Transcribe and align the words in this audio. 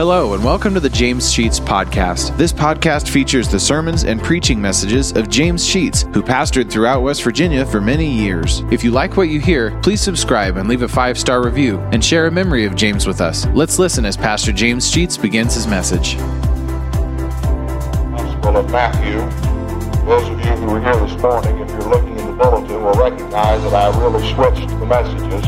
Hello, 0.00 0.32
and 0.32 0.42
welcome 0.42 0.72
to 0.72 0.80
the 0.80 0.88
James 0.88 1.30
Sheets 1.30 1.60
Podcast. 1.60 2.34
This 2.38 2.54
podcast 2.54 3.06
features 3.06 3.50
the 3.50 3.60
sermons 3.60 4.04
and 4.04 4.18
preaching 4.22 4.58
messages 4.58 5.12
of 5.12 5.28
James 5.28 5.62
Sheets, 5.62 6.06
who 6.14 6.22
pastored 6.22 6.70
throughout 6.70 7.02
West 7.02 7.22
Virginia 7.22 7.66
for 7.66 7.82
many 7.82 8.10
years. 8.10 8.62
If 8.70 8.82
you 8.82 8.92
like 8.92 9.18
what 9.18 9.28
you 9.28 9.40
hear, 9.40 9.78
please 9.82 10.00
subscribe 10.00 10.56
and 10.56 10.70
leave 10.70 10.80
a 10.80 10.88
five 10.88 11.18
star 11.18 11.44
review 11.44 11.80
and 11.92 12.02
share 12.02 12.26
a 12.28 12.30
memory 12.30 12.64
of 12.64 12.76
James 12.76 13.06
with 13.06 13.20
us. 13.20 13.44
Let's 13.48 13.78
listen 13.78 14.06
as 14.06 14.16
Pastor 14.16 14.52
James 14.52 14.90
Sheets 14.90 15.18
begins 15.18 15.54
his 15.54 15.66
message. 15.66 16.16
Gospel 18.16 18.56
of 18.56 18.70
Matthew. 18.72 19.18
Those 20.06 20.26
of 20.30 20.40
you 20.40 20.52
who 20.52 20.72
were 20.72 20.80
here 20.80 20.96
this 20.96 21.20
morning, 21.20 21.58
if 21.58 21.68
you're 21.72 21.90
looking 21.90 22.18
in 22.18 22.26
the 22.26 22.32
bulletin, 22.42 22.82
will 22.82 22.94
recognize 22.94 23.62
that 23.64 23.74
I 23.74 24.00
really 24.00 24.26
switched 24.32 24.66
the 24.66 24.86
messages. 24.86 25.44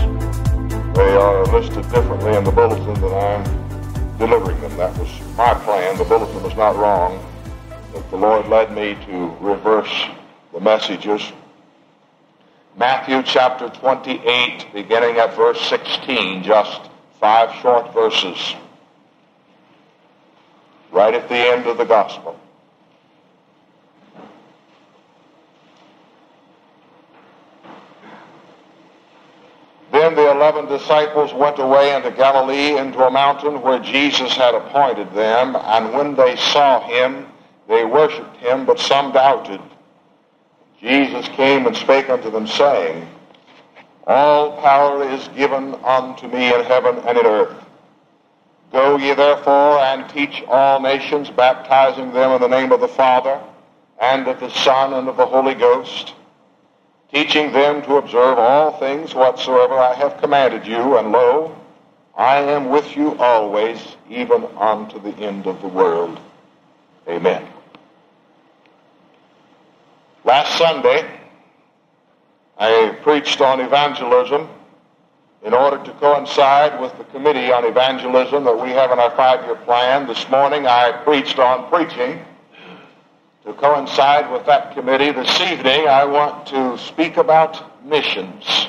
They 0.95 1.17
are 1.17 1.47
listed 1.47 1.91
differently 1.91 2.37
in 2.37 2.45
the 2.45 2.53
bulletin 2.53 3.01
than 3.01 3.15
I'm 3.15 3.62
delivering 4.19 4.61
them. 4.61 4.77
That 4.77 4.97
was 4.99 5.09
my 5.37 5.55
plan. 5.55 5.97
The 5.99 6.05
bulletin 6.05 6.43
was 6.43 6.57
not 6.57 6.77
wrong. 6.77 7.25
But 7.93 8.09
the 8.11 8.17
Lord 8.17 8.49
led 8.49 8.73
me 8.73 8.97
to 9.07 9.37
reverse 9.41 10.07
the 10.53 10.61
messages. 10.61 11.33
Matthew 12.77 13.23
chapter 13.23 13.69
28, 13.69 14.73
beginning 14.73 15.17
at 15.19 15.35
verse 15.35 15.61
16, 15.69 16.43
just 16.43 16.81
five 17.21 17.55
short 17.61 17.93
verses, 17.93 18.55
right 20.91 21.13
at 21.13 21.29
the 21.29 21.37
end 21.37 21.67
of 21.67 21.77
the 21.77 21.85
gospel. 21.85 22.39
Then 29.93 30.15
the 30.15 30.32
eleven 30.43 30.67
disciples 30.67 31.33
went 31.33 31.61
away 31.61 31.95
into 31.95 32.11
Galilee 32.11 32.77
into 32.77 32.99
a 33.07 33.11
mountain 33.13 33.63
where 33.63 33.79
Jesus 33.79 34.33
had 34.33 34.57
appointed 34.57 35.15
them. 35.15 35.55
And 35.55 35.95
when 35.95 36.17
they 36.17 36.35
saw 36.35 36.81
him, 36.81 37.29
they 37.69 37.85
worshipped 37.85 38.39
him, 38.39 38.67
but 38.67 38.81
some 38.81 39.13
doubted. 39.13 39.61
Jesus 40.81 41.29
came 41.29 41.69
and 41.69 41.77
spake 41.77 42.11
unto 42.11 42.29
them, 42.29 42.49
saying, 42.49 43.09
All 44.09 44.61
power 44.61 45.09
is 45.09 45.29
given 45.29 45.77
unto 45.85 46.27
me 46.27 46.53
in 46.53 46.65
heaven 46.65 46.99
and 47.07 47.17
in 47.17 47.25
earth. 47.25 47.65
Go 48.73 48.97
ye 48.97 49.15
therefore 49.15 49.79
and 49.79 50.11
teach 50.11 50.43
all 50.49 50.81
nations, 50.81 51.31
baptizing 51.31 52.13
them 52.13 52.33
in 52.33 52.41
the 52.41 52.49
name 52.49 52.73
of 52.73 52.81
the 52.81 52.89
Father, 52.89 53.41
and 54.01 54.27
of 54.27 54.41
the 54.41 54.51
Son, 54.51 54.95
and 54.95 55.09
of 55.09 55.17
the 55.17 55.27
Holy 55.27 55.55
Ghost 55.55 56.15
teaching 57.13 57.53
them 57.53 57.83
to 57.83 57.97
observe 57.97 58.39
all 58.39 58.73
things 58.79 59.15
whatsoever 59.15 59.75
I 59.75 59.95
have 59.95 60.19
commanded 60.19 60.67
you, 60.67 60.97
and 60.97 61.13
lo, 61.13 61.55
I 62.17 62.39
am 62.39 62.71
with 62.71 62.97
you 62.97 63.17
always, 63.19 63.97
even 64.09 64.45
unto 64.59 65.01
the 65.01 65.15
end 65.17 65.47
of 65.47 65.61
the 65.61 65.69
world. 65.69 66.19
Amen. 67.07 67.47
Last 70.25 70.57
Sunday, 70.57 71.21
I 72.59 72.97
preached 73.03 73.41
on 73.41 73.61
evangelism 73.61 74.49
in 75.43 75.53
order 75.53 75.83
to 75.85 75.91
coincide 75.95 76.81
with 76.81 76.97
the 76.97 77.05
committee 77.05 77.51
on 77.51 77.65
evangelism 77.65 78.45
that 78.45 78.57
we 78.57 78.71
have 78.71 78.93
in 78.93 78.99
our 79.01 79.11
five-year 79.17 79.57
plan. 79.57 80.07
This 80.07 80.29
morning, 80.31 80.67
I 80.67 80.93
preached 81.03 81.39
on 81.39 81.69
preaching 81.69 82.25
to 83.45 83.53
coincide 83.55 84.31
with 84.31 84.47
that 84.47 84.73
committee, 84.73 85.11
this 85.11 85.41
evening 85.41 85.89
I 85.89 86.05
want 86.05 86.47
to 86.49 86.79
speak 86.79 87.17
about 87.17 87.85
missions. 87.85 88.69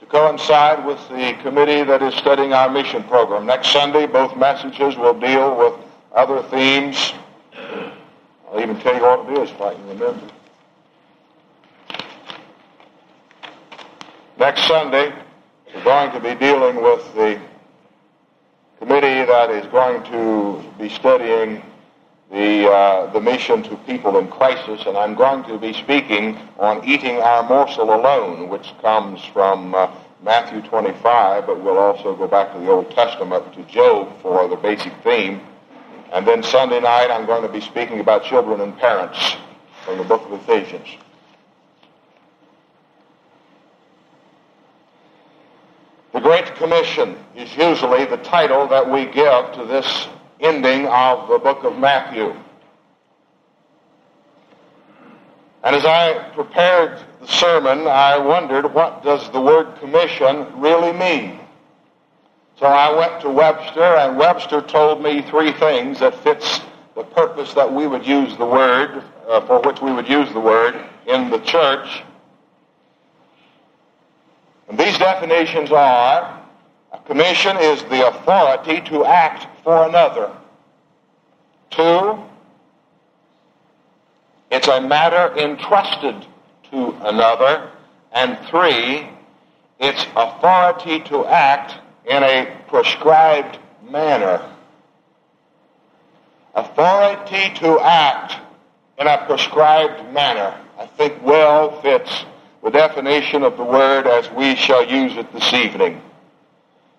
To 0.00 0.06
coincide 0.06 0.84
with 0.84 0.98
the 1.08 1.38
committee 1.42 1.82
that 1.84 2.02
is 2.02 2.14
studying 2.14 2.52
our 2.52 2.68
mission 2.68 3.02
program. 3.04 3.46
Next 3.46 3.72
Sunday, 3.72 4.06
both 4.06 4.36
messages 4.36 4.96
will 4.96 5.18
deal 5.18 5.56
with 5.56 5.74
other 6.14 6.42
themes. 6.50 7.14
I'll 8.50 8.60
even 8.60 8.78
tell 8.80 8.94
you 8.94 9.02
what 9.02 9.30
it 9.30 9.38
is 9.42 9.50
if 9.50 9.60
I 9.60 9.74
can 9.74 9.88
remember. 9.88 10.30
Next 14.38 14.66
Sunday, 14.66 15.14
we're 15.74 15.84
going 15.84 16.12
to 16.12 16.20
be 16.20 16.34
dealing 16.34 16.82
with 16.82 17.14
the 17.14 17.40
committee 18.78 19.24
that 19.24 19.50
is 19.50 19.66
going 19.66 20.02
to 20.04 20.62
be 20.78 20.88
studying 20.88 21.62
the, 22.30 22.70
uh, 22.70 23.12
the 23.12 23.20
mission 23.20 23.62
to 23.64 23.76
people 23.78 24.18
in 24.18 24.28
crisis, 24.28 24.86
and 24.86 24.96
I'm 24.96 25.14
going 25.16 25.42
to 25.44 25.58
be 25.58 25.72
speaking 25.72 26.38
on 26.58 26.84
eating 26.84 27.16
our 27.16 27.42
morsel 27.42 27.92
alone, 27.92 28.48
which 28.48 28.72
comes 28.80 29.24
from 29.24 29.74
uh, 29.74 29.90
Matthew 30.22 30.62
25, 30.62 31.46
but 31.46 31.60
we'll 31.60 31.78
also 31.78 32.14
go 32.14 32.28
back 32.28 32.52
to 32.52 32.60
the 32.60 32.70
Old 32.70 32.90
Testament 32.92 33.52
to 33.54 33.62
Job 33.64 34.20
for 34.22 34.46
the 34.48 34.56
basic 34.56 34.92
theme. 35.02 35.40
And 36.12 36.26
then 36.26 36.42
Sunday 36.42 36.80
night, 36.80 37.10
I'm 37.10 37.26
going 37.26 37.42
to 37.42 37.52
be 37.52 37.60
speaking 37.60 38.00
about 38.00 38.24
children 38.24 38.60
and 38.60 38.76
parents 38.78 39.36
from 39.84 39.98
the 39.98 40.04
book 40.04 40.22
of 40.26 40.32
Ephesians. 40.32 40.86
The 46.12 46.20
Great 46.20 46.54
Commission 46.56 47.16
is 47.34 47.56
usually 47.56 48.04
the 48.04 48.18
title 48.18 48.68
that 48.68 48.88
we 48.88 49.06
give 49.06 49.52
to 49.54 49.64
this 49.64 50.08
ending 50.40 50.86
of 50.86 51.28
the 51.28 51.38
book 51.38 51.64
of 51.64 51.78
Matthew. 51.78 52.34
And 55.62 55.76
as 55.76 55.84
I 55.84 56.30
prepared 56.34 57.04
the 57.20 57.26
sermon, 57.26 57.86
I 57.86 58.18
wondered 58.18 58.72
what 58.72 59.02
does 59.02 59.30
the 59.30 59.40
word 59.40 59.78
commission 59.78 60.58
really 60.58 60.92
mean? 60.92 61.38
So 62.58 62.66
I 62.66 62.96
went 62.96 63.22
to 63.22 63.30
Webster, 63.30 63.82
and 63.82 64.18
Webster 64.18 64.62
told 64.62 65.02
me 65.02 65.22
three 65.22 65.52
things 65.52 65.98
that 66.00 66.14
fits 66.22 66.60
the 66.94 67.04
purpose 67.04 67.54
that 67.54 67.72
we 67.72 67.86
would 67.86 68.06
use 68.06 68.36
the 68.36 68.46
word, 68.46 69.02
uh, 69.28 69.46
for 69.46 69.60
which 69.60 69.80
we 69.80 69.92
would 69.92 70.08
use 70.08 70.30
the 70.32 70.40
word 70.40 70.74
in 71.06 71.30
the 71.30 71.38
church. 71.38 72.02
And 74.68 74.78
these 74.78 74.96
definitions 74.98 75.72
are 75.72 76.39
a 76.92 76.98
commission 77.06 77.56
is 77.56 77.82
the 77.84 78.06
authority 78.08 78.80
to 78.88 79.04
act 79.04 79.46
for 79.62 79.86
another. 79.88 80.32
Two, 81.70 82.18
it's 84.50 84.66
a 84.66 84.80
matter 84.80 85.36
entrusted 85.38 86.26
to 86.70 86.96
another. 87.02 87.70
And 88.12 88.38
three, 88.48 89.08
it's 89.78 90.04
authority 90.16 91.00
to 91.00 91.24
act 91.26 91.74
in 92.04 92.22
a 92.22 92.60
prescribed 92.68 93.58
manner. 93.88 94.44
Authority 96.54 97.54
to 97.60 97.78
act 97.80 98.36
in 98.98 99.06
a 99.06 99.24
prescribed 99.26 100.12
manner, 100.12 100.58
I 100.78 100.86
think 100.86 101.22
well 101.22 101.80
fits 101.80 102.24
the 102.62 102.70
definition 102.70 103.44
of 103.44 103.56
the 103.56 103.64
word 103.64 104.06
as 104.06 104.30
we 104.32 104.56
shall 104.56 104.84
use 104.84 105.16
it 105.16 105.32
this 105.32 105.52
evening. 105.54 106.02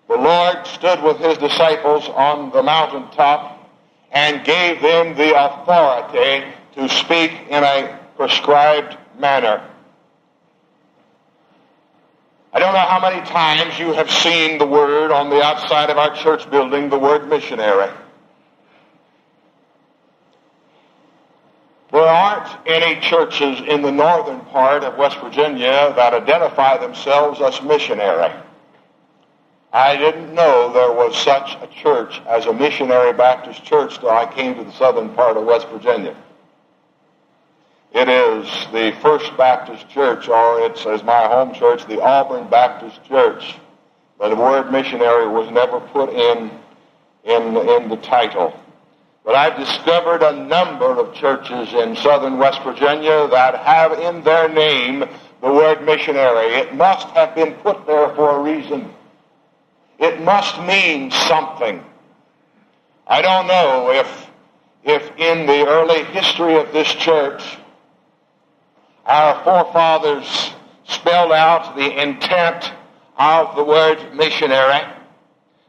The 0.08 0.16
Lord 0.16 0.66
stood 0.66 1.02
with 1.02 1.18
his 1.18 1.38
disciples 1.38 2.08
on 2.08 2.50
the 2.50 2.62
mountaintop 2.62 3.70
and 4.10 4.44
gave 4.44 4.82
them 4.82 5.16
the 5.16 5.34
authority 5.34 6.44
to 6.74 6.88
speak 6.88 7.32
in 7.48 7.64
a 7.64 7.98
prescribed 8.16 8.96
manner. 9.18 9.66
I 12.52 12.58
don't 12.58 12.74
know 12.74 12.80
how 12.80 13.00
many 13.00 13.24
times 13.26 13.78
you 13.78 13.92
have 13.94 14.10
seen 14.10 14.58
the 14.58 14.66
word 14.66 15.10
on 15.10 15.30
the 15.30 15.42
outside 15.42 15.88
of 15.88 15.96
our 15.96 16.14
church 16.14 16.50
building, 16.50 16.90
the 16.90 16.98
word 16.98 17.28
missionary. 17.28 17.90
There 21.90 22.02
aren't 22.02 22.66
any 22.66 23.00
churches 23.00 23.60
in 23.66 23.82
the 23.82 23.92
northern 23.92 24.40
part 24.40 24.84
of 24.84 24.96
West 24.96 25.18
Virginia 25.18 25.92
that 25.96 26.12
identify 26.14 26.76
themselves 26.78 27.40
as 27.40 27.62
missionary. 27.62 28.32
I 29.72 29.96
didn't 29.96 30.34
know 30.34 30.70
there 30.72 30.92
was 30.92 31.16
such 31.16 31.56
a 31.62 31.66
church 31.66 32.20
as 32.28 32.44
a 32.44 32.52
missionary 32.52 33.14
Baptist 33.14 33.64
church 33.64 33.98
till 33.98 34.10
I 34.10 34.26
came 34.26 34.54
to 34.56 34.64
the 34.64 34.72
southern 34.72 35.08
part 35.14 35.38
of 35.38 35.44
West 35.44 35.66
Virginia. 35.68 36.14
It 37.94 38.08
is 38.08 38.46
the 38.72 38.94
First 39.00 39.34
Baptist 39.36 39.88
Church, 39.88 40.28
or 40.28 40.60
it's, 40.60 40.84
as 40.86 41.02
my 41.02 41.26
home 41.26 41.54
church, 41.54 41.86
the 41.86 42.02
Auburn 42.02 42.48
Baptist 42.48 43.02
Church. 43.04 43.56
But 44.18 44.30
the 44.30 44.36
word 44.36 44.70
missionary 44.70 45.28
was 45.28 45.50
never 45.50 45.80
put 45.80 46.10
in, 46.10 46.50
in, 47.24 47.56
in 47.56 47.88
the 47.88 47.98
title. 48.02 48.58
But 49.24 49.36
I've 49.36 49.56
discovered 49.56 50.22
a 50.22 50.44
number 50.46 50.86
of 50.86 51.14
churches 51.14 51.72
in 51.72 51.96
southern 51.96 52.38
West 52.38 52.62
Virginia 52.62 53.28
that 53.28 53.56
have 53.56 53.92
in 53.92 54.22
their 54.22 54.48
name 54.48 55.04
the 55.40 55.52
word 55.52 55.84
missionary. 55.84 56.54
It 56.54 56.74
must 56.74 57.08
have 57.08 57.34
been 57.34 57.54
put 57.56 57.86
there 57.86 58.08
for 58.14 58.38
a 58.38 58.42
reason. 58.42 58.92
It 59.98 60.20
must 60.22 60.60
mean 60.62 61.10
something. 61.10 61.84
I 63.06 63.22
don't 63.22 63.46
know 63.46 63.90
if, 63.90 64.30
if 64.84 65.16
in 65.18 65.46
the 65.46 65.66
early 65.66 66.04
history 66.04 66.56
of 66.56 66.72
this 66.72 66.88
church, 66.94 67.58
our 69.04 69.42
forefathers 69.44 70.52
spelled 70.84 71.32
out 71.32 71.76
the 71.76 72.02
intent 72.02 72.72
of 73.18 73.56
the 73.56 73.64
word 73.64 74.14
missionary. 74.14 74.82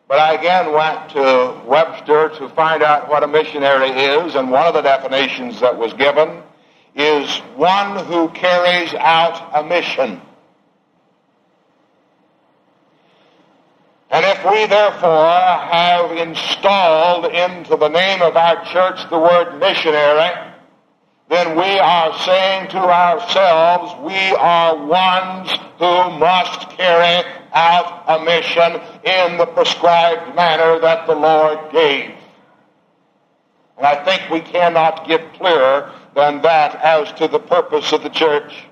But 0.07 0.19
I 0.19 0.33
again 0.33 0.73
went 0.73 1.09
to 1.11 1.61
Webster 1.65 2.29
to 2.37 2.49
find 2.49 2.83
out 2.83 3.09
what 3.09 3.23
a 3.23 3.27
missionary 3.27 3.89
is, 3.89 4.35
and 4.35 4.51
one 4.51 4.67
of 4.67 4.73
the 4.73 4.81
definitions 4.81 5.59
that 5.61 5.77
was 5.77 5.93
given 5.93 6.43
is 6.95 7.37
one 7.55 8.05
who 8.05 8.29
carries 8.29 8.93
out 8.93 9.49
a 9.55 9.63
mission. 9.63 10.21
And 14.13 14.24
if 14.25 14.45
we 14.45 14.68
therefore 14.68 15.25
have 15.27 16.12
installed 16.12 17.25
into 17.25 17.75
the 17.75 17.88
name 17.88 18.21
of 18.21 18.38
our 18.38 18.63
church 18.65 19.10
the 19.10 19.18
word 19.18 19.57
missionary, 19.60 20.54
then 21.30 21.57
we 21.57 21.80
are 21.80 22.15
saying 22.19 22.69
to 22.69 22.77
ourselves, 22.77 24.00
we 24.04 24.36
are 24.36 24.86
ones 24.86 25.50
who 25.80 26.19
must 26.19 26.69
carry 26.77 27.27
out 27.54 28.04
a 28.07 28.24
mission 28.24 28.80
in 29.04 29.38
the 29.39 29.48
prescribed 29.48 30.36
manner 30.36 30.80
that 30.80 31.07
the 31.07 31.16
Lord 31.16 31.71
gave. 31.71 32.13
And 33.77 33.88
I 33.88 34.06
think 34.06 34.30
we 34.30 34.42
cannot 34.42 35.07
get 35.07 35.33
clearer 35.33 35.92
than 36.13 36.44
that 36.44 36.75
as 36.75 37.12
to 37.13 37.27
the 37.27 37.39
purpose 37.39 37.92
of 37.92 38.04
the 38.04 38.09
church. 38.09 38.68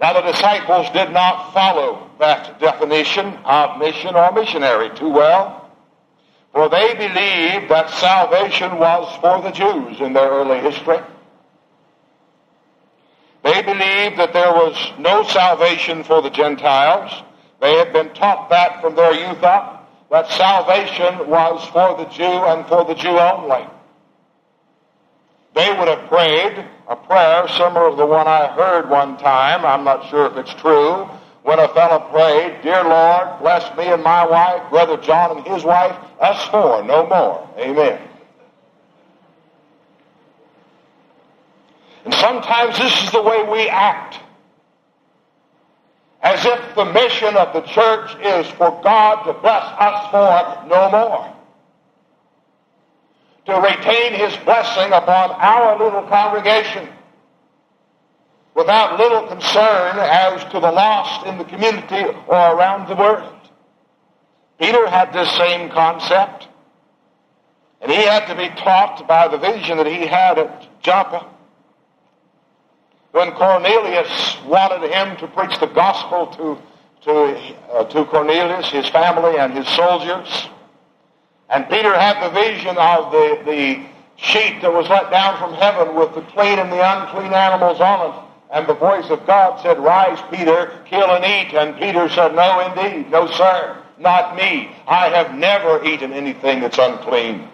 Now 0.00 0.12
the 0.12 0.32
disciples 0.32 0.88
did 0.90 1.10
not 1.12 1.52
follow 1.52 2.08
that 2.20 2.60
definition 2.60 3.26
of 3.44 3.78
mission 3.78 4.14
or 4.14 4.32
missionary 4.32 4.90
too 4.96 5.08
well, 5.08 5.70
for 6.52 6.68
they 6.68 6.94
believed 6.94 7.70
that 7.70 7.90
salvation 7.90 8.78
was 8.78 9.16
for 9.20 9.42
the 9.42 9.50
Jews 9.50 10.00
in 10.00 10.12
their 10.12 10.30
early 10.30 10.60
history. 10.60 10.98
They 13.42 13.62
believed 13.62 14.18
that 14.18 14.32
there 14.32 14.52
was 14.52 14.92
no 14.98 15.22
salvation 15.24 16.04
for 16.04 16.22
the 16.22 16.30
Gentiles. 16.30 17.22
They 17.60 17.74
had 17.76 17.92
been 17.92 18.12
taught 18.14 18.50
that 18.50 18.80
from 18.80 18.94
their 18.94 19.12
youth 19.12 19.42
up, 19.42 19.90
that 20.10 20.28
salvation 20.30 21.28
was 21.28 21.64
for 21.68 21.96
the 21.96 22.10
Jew 22.10 22.24
and 22.24 22.66
for 22.66 22.84
the 22.84 22.94
Jew 22.94 23.18
only. 23.18 23.66
They 25.58 25.76
would 25.76 25.88
have 25.88 26.08
prayed 26.08 26.64
a 26.86 26.94
prayer 26.94 27.48
similar 27.48 27.90
to 27.90 27.96
the 27.96 28.06
one 28.06 28.28
I 28.28 28.46
heard 28.46 28.88
one 28.88 29.18
time. 29.18 29.66
I'm 29.66 29.82
not 29.82 30.08
sure 30.08 30.26
if 30.26 30.36
it's 30.36 30.54
true. 30.54 31.04
When 31.42 31.58
a 31.58 31.66
fellow 31.74 31.98
prayed, 32.12 32.62
Dear 32.62 32.84
Lord, 32.84 33.40
bless 33.40 33.76
me 33.76 33.86
and 33.86 34.00
my 34.04 34.24
wife, 34.24 34.70
Brother 34.70 34.96
John 34.98 35.36
and 35.36 35.44
his 35.44 35.64
wife, 35.64 35.96
us 36.20 36.48
four, 36.50 36.84
no 36.84 37.08
more. 37.08 37.50
Amen. 37.58 38.00
And 42.04 42.14
sometimes 42.14 42.78
this 42.78 43.02
is 43.02 43.10
the 43.10 43.22
way 43.22 43.42
we 43.42 43.68
act. 43.68 44.20
As 46.22 46.44
if 46.44 46.74
the 46.76 46.84
mission 46.84 47.36
of 47.36 47.52
the 47.52 47.62
church 47.62 48.14
is 48.22 48.46
for 48.52 48.80
God 48.84 49.24
to 49.24 49.32
bless 49.32 49.64
us 49.64 50.10
for 50.12 50.68
no 50.68 50.88
more. 50.88 51.37
To 53.48 53.54
retain 53.54 54.12
his 54.12 54.36
blessing 54.44 54.92
upon 54.92 55.30
our 55.30 55.78
little 55.78 56.02
congregation 56.02 56.86
without 58.54 58.98
little 58.98 59.26
concern 59.26 59.96
as 59.98 60.44
to 60.52 60.60
the 60.60 60.70
lost 60.70 61.24
in 61.26 61.38
the 61.38 61.44
community 61.44 62.04
or 62.26 62.36
around 62.36 62.88
the 62.88 62.94
world. 62.94 63.32
Peter 64.60 64.86
had 64.86 65.14
this 65.14 65.30
same 65.38 65.70
concept, 65.70 66.46
and 67.80 67.90
he 67.90 67.96
had 67.96 68.26
to 68.26 68.34
be 68.34 68.48
taught 68.60 69.08
by 69.08 69.28
the 69.28 69.38
vision 69.38 69.78
that 69.78 69.86
he 69.86 70.06
had 70.06 70.38
at 70.38 70.82
Joppa 70.82 71.26
when 73.12 73.32
Cornelius 73.32 74.36
wanted 74.44 74.90
him 74.90 75.16
to 75.16 75.26
preach 75.28 75.58
the 75.58 75.68
gospel 75.68 76.26
to, 76.36 76.58
to, 77.02 77.12
uh, 77.72 77.84
to 77.84 78.04
Cornelius, 78.04 78.68
his 78.68 78.90
family, 78.90 79.38
and 79.38 79.56
his 79.56 79.66
soldiers. 79.68 80.48
And 81.50 81.68
Peter 81.68 81.98
had 81.98 82.22
the 82.24 82.30
vision 82.34 82.76
of 82.76 83.10
the, 83.10 83.40
the 83.44 83.86
sheet 84.16 84.60
that 84.60 84.72
was 84.72 84.88
let 84.88 85.10
down 85.10 85.38
from 85.38 85.54
heaven 85.54 85.94
with 85.94 86.14
the 86.14 86.22
clean 86.32 86.58
and 86.58 86.70
the 86.70 86.82
unclean 86.82 87.32
animals 87.32 87.80
on 87.80 88.10
it. 88.10 88.20
And 88.50 88.66
the 88.66 88.74
voice 88.74 89.08
of 89.10 89.26
God 89.26 89.60
said, 89.62 89.78
Rise, 89.78 90.18
Peter, 90.30 90.72
kill 90.86 91.10
and 91.10 91.24
eat. 91.24 91.54
And 91.54 91.78
Peter 91.78 92.08
said, 92.08 92.34
No, 92.34 92.60
indeed, 92.60 93.10
no, 93.10 93.26
sir, 93.26 93.82
not 93.98 94.36
me. 94.36 94.70
I 94.86 95.08
have 95.08 95.34
never 95.34 95.84
eaten 95.84 96.12
anything 96.12 96.60
that's 96.60 96.78
unclean. 96.78 97.48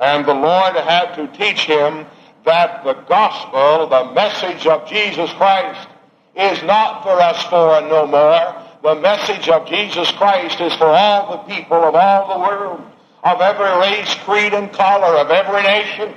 And 0.00 0.24
the 0.24 0.34
Lord 0.34 0.74
had 0.74 1.14
to 1.14 1.28
teach 1.28 1.64
him 1.64 2.06
that 2.44 2.84
the 2.84 2.94
gospel, 2.94 3.86
the 3.88 4.12
message 4.12 4.66
of 4.66 4.88
Jesus 4.88 5.32
Christ, 5.34 5.88
is 6.36 6.62
not 6.64 7.02
for 7.02 7.20
us 7.20 7.42
four 7.44 7.78
and 7.78 7.88
no 7.88 8.06
more. 8.06 8.63
The 8.84 8.96
message 8.96 9.48
of 9.48 9.66
Jesus 9.66 10.10
Christ 10.10 10.60
is 10.60 10.74
for 10.74 10.88
all 10.88 11.38
the 11.38 11.54
people 11.54 11.84
of 11.84 11.94
all 11.94 12.34
the 12.34 12.38
world, 12.38 12.82
of 13.22 13.40
every 13.40 13.80
race, 13.80 14.14
creed, 14.26 14.52
and 14.52 14.70
color, 14.74 15.16
of 15.16 15.30
every 15.30 15.62
nation. 15.62 16.14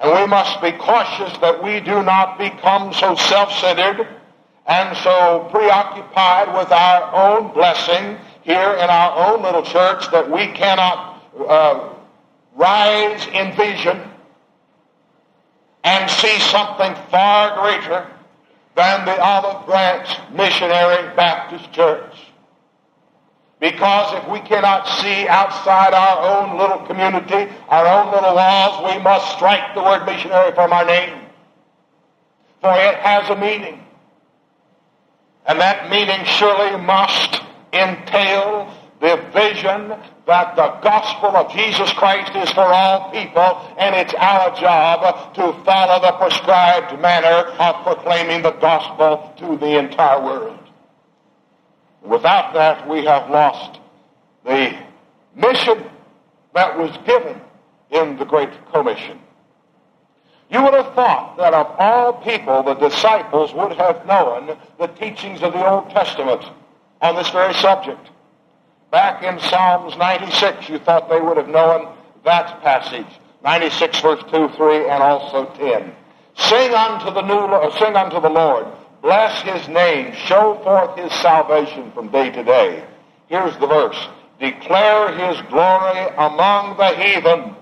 And 0.00 0.18
we 0.18 0.26
must 0.26 0.58
be 0.62 0.72
cautious 0.72 1.36
that 1.40 1.62
we 1.62 1.80
do 1.80 2.02
not 2.02 2.38
become 2.38 2.94
so 2.94 3.14
self-centered 3.14 4.08
and 4.66 4.96
so 4.96 5.46
preoccupied 5.50 6.56
with 6.56 6.72
our 6.72 7.14
own 7.14 7.52
blessing 7.52 8.16
here 8.40 8.72
in 8.76 8.88
our 8.88 9.34
own 9.34 9.42
little 9.42 9.64
church 9.64 10.10
that 10.12 10.30
we 10.30 10.46
cannot 10.52 11.22
uh, 11.46 11.90
rise 12.54 13.26
in 13.34 13.54
vision 13.54 14.00
and 15.84 16.10
see 16.10 16.38
something 16.38 16.94
far 17.10 17.60
greater 17.60 18.15
than 18.76 19.06
the 19.06 19.18
Olive 19.20 19.66
Branch 19.66 20.06
Missionary 20.32 21.14
Baptist 21.16 21.72
Church. 21.72 22.14
Because 23.58 24.22
if 24.22 24.30
we 24.30 24.40
cannot 24.40 24.86
see 24.86 25.26
outside 25.26 25.94
our 25.94 26.44
own 26.44 26.58
little 26.58 26.86
community, 26.86 27.50
our 27.68 27.86
own 27.86 28.12
little 28.12 28.34
walls, 28.34 28.94
we 28.94 29.02
must 29.02 29.34
strike 29.34 29.74
the 29.74 29.82
word 29.82 30.04
missionary 30.04 30.52
from 30.52 30.74
our 30.74 30.84
name. 30.84 31.20
For 32.60 32.70
it 32.70 32.96
has 32.96 33.30
a 33.30 33.36
meaning. 33.36 33.82
And 35.46 35.58
that 35.58 35.88
meaning 35.90 36.24
surely 36.26 36.76
must 36.84 37.40
entail 37.72 38.70
the 39.06 39.16
vision 39.32 39.94
that 40.26 40.56
the 40.56 40.68
gospel 40.82 41.36
of 41.36 41.52
Jesus 41.52 41.92
Christ 41.92 42.34
is 42.34 42.50
for 42.50 42.64
all 42.64 43.12
people, 43.12 43.74
and 43.78 43.94
it's 43.94 44.12
our 44.14 44.52
job 44.56 45.32
to 45.34 45.64
follow 45.64 46.00
the 46.00 46.10
prescribed 46.18 47.00
manner 47.00 47.48
of 47.60 47.84
proclaiming 47.84 48.42
the 48.42 48.50
gospel 48.52 49.32
to 49.38 49.56
the 49.58 49.78
entire 49.78 50.20
world. 50.20 50.58
Without 52.02 52.52
that, 52.54 52.88
we 52.88 53.04
have 53.04 53.30
lost 53.30 53.78
the 54.44 54.76
mission 55.36 55.84
that 56.54 56.76
was 56.76 56.90
given 57.06 57.40
in 57.92 58.16
the 58.16 58.24
Great 58.24 58.50
Commission. 58.72 59.20
You 60.50 60.64
would 60.64 60.74
have 60.74 60.94
thought 60.94 61.36
that 61.36 61.54
of 61.54 61.76
all 61.78 62.14
people, 62.14 62.64
the 62.64 62.74
disciples 62.74 63.54
would 63.54 63.72
have 63.74 64.04
known 64.04 64.58
the 64.80 64.88
teachings 64.88 65.42
of 65.42 65.52
the 65.52 65.64
Old 65.64 65.90
Testament 65.90 66.42
on 67.00 67.14
this 67.14 67.30
very 67.30 67.54
subject. 67.54 68.10
Back 68.90 69.22
in 69.22 69.38
Psalms 69.40 69.96
96, 69.96 70.68
you 70.68 70.78
thought 70.78 71.08
they 71.08 71.20
would 71.20 71.36
have 71.36 71.48
known 71.48 71.94
that 72.24 72.62
passage. 72.62 73.06
96 73.42 74.00
verse 74.00 74.22
2, 74.30 74.48
3, 74.48 74.88
and 74.88 75.02
also 75.02 75.46
10. 75.56 75.92
Sing 76.36 76.74
unto 76.74 77.12
the 77.12 77.22
new, 77.22 77.34
uh, 77.34 77.70
sing 77.78 77.96
unto 77.96 78.20
the 78.20 78.28
Lord. 78.28 78.66
Bless 79.02 79.42
his 79.42 79.68
name. 79.68 80.14
Show 80.14 80.60
forth 80.62 80.96
his 80.98 81.12
salvation 81.20 81.92
from 81.92 82.08
day 82.08 82.30
to 82.30 82.42
day. 82.42 82.84
Here's 83.28 83.56
the 83.58 83.66
verse. 83.66 83.96
Declare 84.38 85.12
his 85.12 85.40
glory 85.48 86.08
among 86.18 86.76
the 86.76 86.88
heathen, 86.96 87.56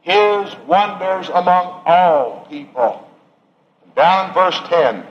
his 0.00 0.54
wonders 0.66 1.28
among 1.28 1.82
all 1.84 2.46
people. 2.48 3.06
Down 3.94 4.28
in 4.28 4.34
verse 4.34 4.58
10, 4.68 5.06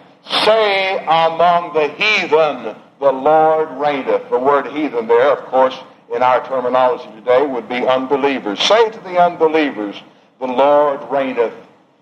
say 0.46 0.98
among 1.04 1.74
the 1.74 1.90
heathen, 1.90 2.76
the 3.00 3.12
Lord 3.12 3.70
reigneth. 3.80 4.30
The 4.30 4.40
word 4.40 4.68
heathen 4.68 5.08
there, 5.08 5.32
of 5.38 5.46
course, 5.46 5.78
in 6.14 6.24
our 6.24 6.46
terminology 6.48 7.10
today 7.16 7.46
would 7.46 7.68
be 7.68 7.86
unbelievers. 7.88 8.60
Say 8.62 8.90
to 8.90 9.00
the 9.02 9.20
unbelievers, 9.20 10.02
the 10.40 10.48
Lord 10.48 11.02
reigneth. 11.10 11.54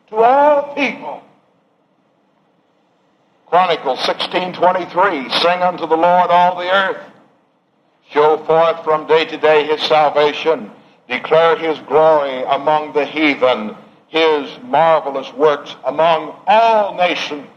To 0.10 0.18
all 0.18 0.75
people. 0.75 1.22
Chronicles 3.48 4.00
16:23 4.00 5.32
Sing 5.42 5.62
unto 5.62 5.88
the 5.88 5.98
Lord 5.98 6.30
all 6.30 6.56
the 6.56 6.72
earth. 6.72 7.02
Show 8.12 8.38
forth 8.40 8.84
from 8.84 9.08
day 9.08 9.25
to 9.25 9.38
day 9.38 9.66
his 9.66 9.82
salvation. 9.82 10.72
Declare 11.08 11.58
his 11.58 11.80
glory 11.80 12.44
among 12.44 12.94
the 12.94 13.06
heathen, 13.06 13.75
his 14.08 14.50
marvelous 14.64 15.32
works 15.34 15.75
among 15.86 16.36
all 16.48 16.96
nations. 16.96 17.48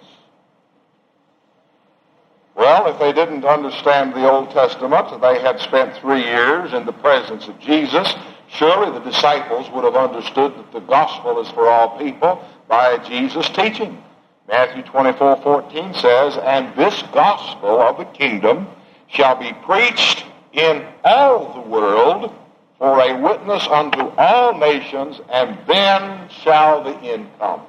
Well, 2.59 2.89
if 2.89 2.99
they 2.99 3.13
didn't 3.13 3.45
understand 3.45 4.15
the 4.15 4.29
Old 4.29 4.51
Testament, 4.51 5.21
they 5.21 5.39
had 5.39 5.61
spent 5.61 5.97
three 5.99 6.25
years 6.25 6.73
in 6.73 6.87
the 6.87 6.93
presence 6.93 7.47
of 7.47 7.57
Jesus. 7.61 8.13
Surely 8.49 8.91
the 8.91 9.09
disciples 9.09 9.71
would 9.71 9.85
have 9.85 9.95
understood 9.95 10.57
that 10.57 10.73
the 10.73 10.81
gospel 10.81 11.41
is 11.41 11.49
for 11.53 11.69
all 11.69 11.97
people 11.97 12.45
by 12.67 12.99
Jesus' 13.09 13.49
teaching. 13.51 14.03
Matthew 14.49 14.83
24, 14.83 15.37
14 15.37 15.95
says, 15.95 16.37
And 16.39 16.75
this 16.75 17.01
gospel 17.13 17.81
of 17.81 17.97
the 17.97 18.07
kingdom 18.07 18.67
shall 19.07 19.37
be 19.37 19.53
preached 19.63 20.25
in 20.53 20.85
all 21.05 21.63
the 21.63 21.69
world 21.69 22.35
for 22.79 23.01
a 23.01 23.21
witness 23.21 23.69
unto 23.69 24.11
all 24.19 24.59
nations, 24.59 25.21
and 25.31 25.57
then 25.69 26.29
shall 26.43 26.83
the 26.83 26.97
end 27.03 27.29
come. 27.39 27.61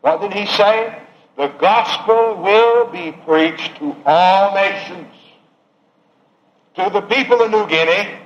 What 0.00 0.22
did 0.22 0.32
he 0.32 0.46
say? 0.46 1.02
The 1.36 1.48
gospel 1.48 2.42
will 2.42 2.86
be 2.86 3.12
preached 3.26 3.76
to 3.76 3.94
all 4.06 4.54
nations. 4.54 5.12
To 6.76 6.90
the 6.92 7.02
people 7.02 7.42
of 7.42 7.50
New 7.50 7.66
Guinea, 7.66 8.18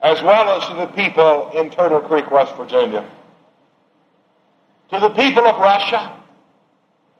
as 0.00 0.22
well 0.22 0.60
as 0.60 0.68
to 0.68 0.74
the 0.74 0.86
people 0.86 1.50
in 1.54 1.70
Turtle 1.70 2.00
Creek, 2.00 2.30
West 2.30 2.54
Virginia. 2.56 3.08
To 4.90 5.00
the 5.00 5.10
people 5.10 5.46
of 5.46 5.58
Russia, 5.58 6.18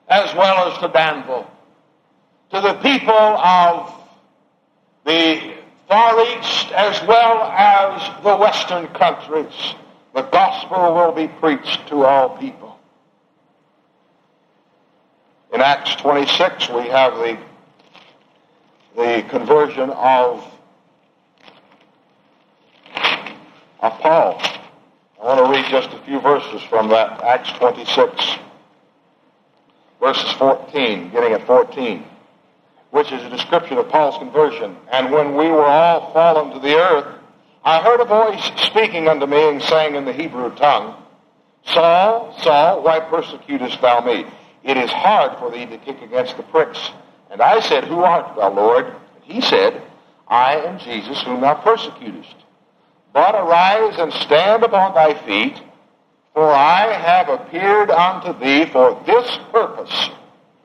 as 0.09 0.35
well 0.35 0.73
as 0.73 0.79
to 0.79 0.89
Danville. 0.89 1.51
To 2.51 2.61
the 2.61 2.75
people 2.75 3.13
of 3.13 3.93
the 5.05 5.55
Far 5.87 6.21
East, 6.21 6.71
as 6.73 7.07
well 7.07 7.43
as 7.45 8.23
the 8.23 8.37
Western 8.37 8.87
countries, 8.89 9.75
the 10.15 10.23
gospel 10.23 10.95
will 10.95 11.13
be 11.13 11.29
preached 11.29 11.89
to 11.89 12.05
all 12.05 12.37
people. 12.39 12.68
In 15.53 15.63
Acts 15.63 15.97
26, 15.97 16.69
we 16.71 16.89
have 16.89 17.15
the, 17.15 17.39
the 18.97 19.25
conversion 19.31 19.91
of 19.91 20.45
of 23.81 23.93
Paul. 24.01 24.43
I 25.23 25.25
want 25.25 25.47
to 25.47 25.51
read 25.51 25.67
just 25.71 25.91
a 25.95 25.99
few 26.05 26.21
verses 26.21 26.63
from 26.63 26.89
that, 26.89 27.23
Acts 27.23 27.51
26, 27.53 28.37
verses 30.01 30.33
14, 30.33 31.11
getting 31.11 31.33
at 31.33 31.47
14, 31.47 32.05
which 32.91 33.11
is 33.13 33.23
a 33.23 33.31
description 33.31 33.79
of 33.79 33.89
Paul's 33.89 34.19
conversion. 34.19 34.77
And 34.91 35.13
when 35.13 35.37
we 35.37 35.49
were 35.49 35.65
all 35.65 36.13
fallen 36.13 36.53
to 36.55 36.61
the 36.61 36.75
earth, 36.75 37.15
I 37.65 37.81
heard 37.83 38.01
a 38.01 38.05
voice 38.05 38.45
speaking 38.67 39.09
unto 39.09 39.27
me 39.27 39.49
and 39.49 39.63
saying 39.63 39.95
in 39.95 40.05
the 40.05 40.13
Hebrew 40.13 40.55
tongue, 40.57 40.95
Saul, 41.65 42.37
Saul, 42.43 42.83
why 42.83 43.01
persecutest 43.01 43.81
thou 43.81 44.01
me? 44.01 44.25
It 44.69 44.77
is 44.77 44.91
hard 44.91 45.39
for 45.39 45.51
thee 45.51 45.65
to 45.65 45.79
kick 45.79 46.03
against 46.03 46.37
the 46.37 46.43
pricks. 46.43 46.91
And 47.31 47.41
I 47.41 47.61
said, 47.61 47.85
Who 47.85 48.01
art 48.01 48.37
thou, 48.37 48.53
Lord? 48.53 48.85
And 48.85 49.25
he 49.25 49.41
said, 49.41 49.83
I 50.29 50.57
am 50.57 50.79
Jesus 50.79 51.23
whom 51.23 51.41
thou 51.41 51.55
persecutest. 51.55 52.35
But 53.15 53.35
arise 53.35 53.99
and 53.99 54.13
stand 54.13 54.63
upon 54.63 54.93
thy 54.93 55.15
feet, 55.25 55.59
for 56.35 56.53
I 56.53 56.93
have 56.93 57.31
appeared 57.31 57.91
unto 57.91 58.39
thee 58.39 58.67
for 58.67 59.03
this 59.07 59.39
purpose. 59.51 60.11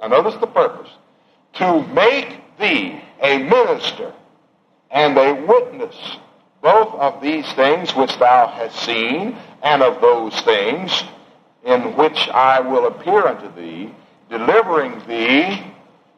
Now 0.02 0.08
notice 0.08 0.36
the 0.42 0.48
purpose. 0.48 0.90
To 1.54 1.88
make 1.88 2.58
thee 2.60 3.02
a 3.22 3.38
minister 3.38 4.12
and 4.92 5.18
a 5.18 5.46
witness 5.48 5.96
both 6.62 6.94
of 6.96 7.22
these 7.22 7.50
things 7.54 7.96
which 7.96 8.18
thou 8.20 8.48
hast 8.48 8.84
seen 8.84 9.38
and 9.62 9.82
of 9.82 10.02
those 10.02 10.38
things 10.42 11.04
in 11.66 11.96
which 11.96 12.28
I 12.30 12.60
will 12.60 12.88
appear 12.88 13.26
unto 13.26 13.54
thee, 13.56 13.94
delivering 14.30 15.02
thee 15.08 15.64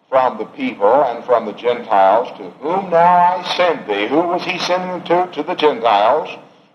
from 0.09 0.37
the 0.37 0.45
people 0.45 1.03
and 1.05 1.23
from 1.25 1.45
the 1.45 1.53
Gentiles, 1.53 2.27
to 2.37 2.49
whom 2.61 2.89
now 2.89 3.37
I 3.37 3.55
send 3.55 3.87
thee. 3.87 4.07
Who 4.07 4.21
was 4.21 4.43
he 4.43 4.57
sending 4.59 5.05
to? 5.07 5.29
To 5.31 5.43
the 5.43 5.55
Gentiles, 5.55 6.29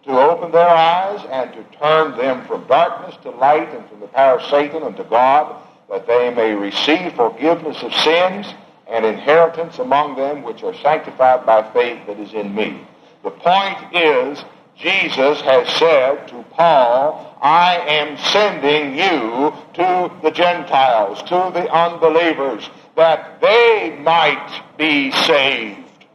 to 0.05 0.11
open 0.11 0.53
their 0.53 0.69
eyes 0.69 1.25
and 1.31 1.53
to 1.53 1.79
turn 1.79 2.17
them 2.17 2.47
from 2.47 2.67
darkness 2.67 3.17
to 3.23 3.31
light 3.31 3.69
and 3.75 3.89
from 3.89 4.01
the 4.01 4.09
power 4.09 4.39
of 4.39 4.51
Satan 4.51 4.83
unto 4.83 5.05
God, 5.05 5.57
that 5.89 6.07
they 6.07 6.33
may 6.35 6.55
receive 6.55 7.15
forgiveness 7.15 7.83
of 7.83 7.93
sins 7.95 8.47
and 8.89 9.05
inheritance 9.05 9.79
among 9.79 10.17
them 10.17 10.43
which 10.43 10.63
are 10.63 10.75
sanctified 10.75 11.47
by 11.47 11.63
faith 11.73 12.07
that 12.07 12.19
is 12.19 12.33
in 12.35 12.55
me. 12.55 12.87
The 13.23 13.31
point 13.31 13.95
is, 13.95 14.45
Jesus 14.81 15.41
has 15.43 15.69
said 15.79 16.29
to 16.29 16.43
Paul, 16.53 17.37
I 17.43 17.77
am 17.87 18.17
sending 18.17 18.97
you 18.97 19.53
to 19.75 20.11
the 20.23 20.31
Gentiles, 20.31 21.23
to 21.25 21.51
the 21.53 21.71
unbelievers, 21.71 22.69
that 22.97 23.41
they 23.43 23.99
might 24.03 24.63
be 24.79 25.11
saved. 25.11 26.07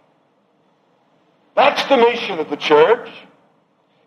That's 1.55 1.87
the 1.87 1.97
mission 1.97 2.39
of 2.39 2.49
the 2.49 2.57
church, 2.57 3.09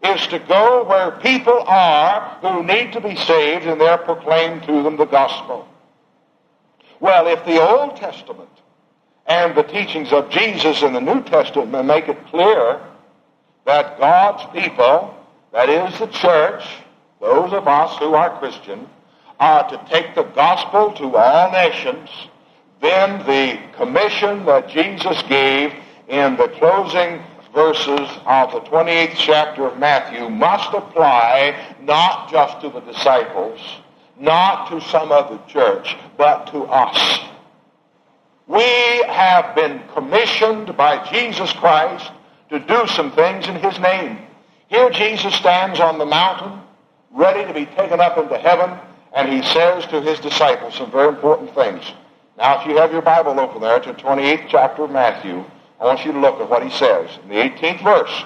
is 0.05 0.27
to 0.29 0.39
go 0.41 0.85
where 0.85 1.13
people 1.13 1.63
are 1.67 2.39
who 2.41 2.65
need 2.65 2.93
to 2.93 3.01
be 3.01 3.15
saved 3.15 3.67
and 3.67 3.81
there 3.81 3.99
proclaim 3.99 4.61
to 4.63 4.83
them 4.83 4.97
the 4.97 5.07
gospel. 5.07 5.69
Well, 7.01 7.29
if 7.29 7.45
the 7.45 7.61
Old 7.61 7.97
Testament 7.97 8.51
and 9.27 9.57
the 9.57 9.63
teachings 9.63 10.13
of 10.13 10.31
Jesus 10.31 10.83
in 10.83 10.95
the 10.95 11.01
New 11.01 11.23
Testament 11.23 11.87
make 11.87 12.09
it 12.09 12.27
clear 12.27 12.81
that 13.69 13.99
God's 13.99 14.43
people, 14.59 15.15
that 15.53 15.69
is 15.69 15.99
the 15.99 16.07
church, 16.07 16.65
those 17.21 17.53
of 17.53 17.69
us 17.69 17.99
who 17.99 18.15
are 18.15 18.39
Christian, 18.39 18.89
are 19.39 19.69
to 19.69 19.77
take 19.91 20.15
the 20.15 20.23
gospel 20.23 20.91
to 20.93 21.15
all 21.15 21.53
nations, 21.53 22.09
then 22.81 23.19
the 23.27 23.61
commission 23.77 24.47
that 24.47 24.71
Jesus 24.71 25.21
gave 25.29 25.75
in 26.09 26.39
the 26.39 26.49
closing 26.59 27.23
verses 27.55 28.09
of 28.25 28.53
the 28.53 28.61
28th 28.71 29.17
chapter 29.17 29.67
of 29.67 29.79
Matthew 29.79 30.31
must 30.31 30.73
apply 30.73 31.75
not 31.83 32.31
just 32.31 32.63
to 32.63 32.71
the 32.71 32.81
disciples, 32.81 33.61
not 34.19 34.71
to 34.71 34.81
some 34.81 35.13
other 35.13 35.39
church, 35.47 35.95
but 36.17 36.47
to 36.53 36.63
us. 36.65 37.21
We 38.47 38.63
have 38.63 39.55
been 39.55 39.83
commissioned 39.93 40.75
by 40.75 41.07
Jesus 41.13 41.53
Christ 41.53 42.13
to 42.51 42.59
do 42.59 42.87
some 42.89 43.13
things 43.13 43.47
in 43.47 43.57
His 43.57 43.79
name. 43.79 44.19
Here 44.69 44.91
Jesus 44.91 45.35
stands 45.35 45.81
on 45.81 45.99
the 45.99 46.07
mountain, 46.07 46.61
ready 47.11 47.47
to 47.47 47.55
be 47.55 47.67
taken 47.75 48.01
up 48.01 48.19
into 48.19 48.39
heaven, 48.39 48.79
and 49.15 49.33
He 49.33 49.43
says 49.43 49.87
to 49.87 50.01
His 50.01 50.21
disciples 50.21 50.75
some 50.75 50.91
very 50.91 51.09
important 51.09 51.55
things. 51.55 51.85
Now, 52.37 52.61
if 52.61 52.69
you 52.69 52.77
have 52.77 52.93
your 52.93 53.03
Bible 53.03 53.39
open 53.41 53.61
there 53.61 53.81
to 53.81 53.93
the 53.93 53.99
28th 53.99 54.47
chapter 54.49 54.85
of 54.85 54.93
Matthew, 54.93 55.45
I 55.81 55.85
want 55.85 56.05
you 56.05 56.13
to 56.13 56.21
look 56.21 56.41
at 56.41 56.49
what 56.49 56.63
he 56.63 56.71
says. 56.71 57.11
In 57.23 57.29
the 57.29 57.35
18th 57.35 57.83
verse, 57.83 58.25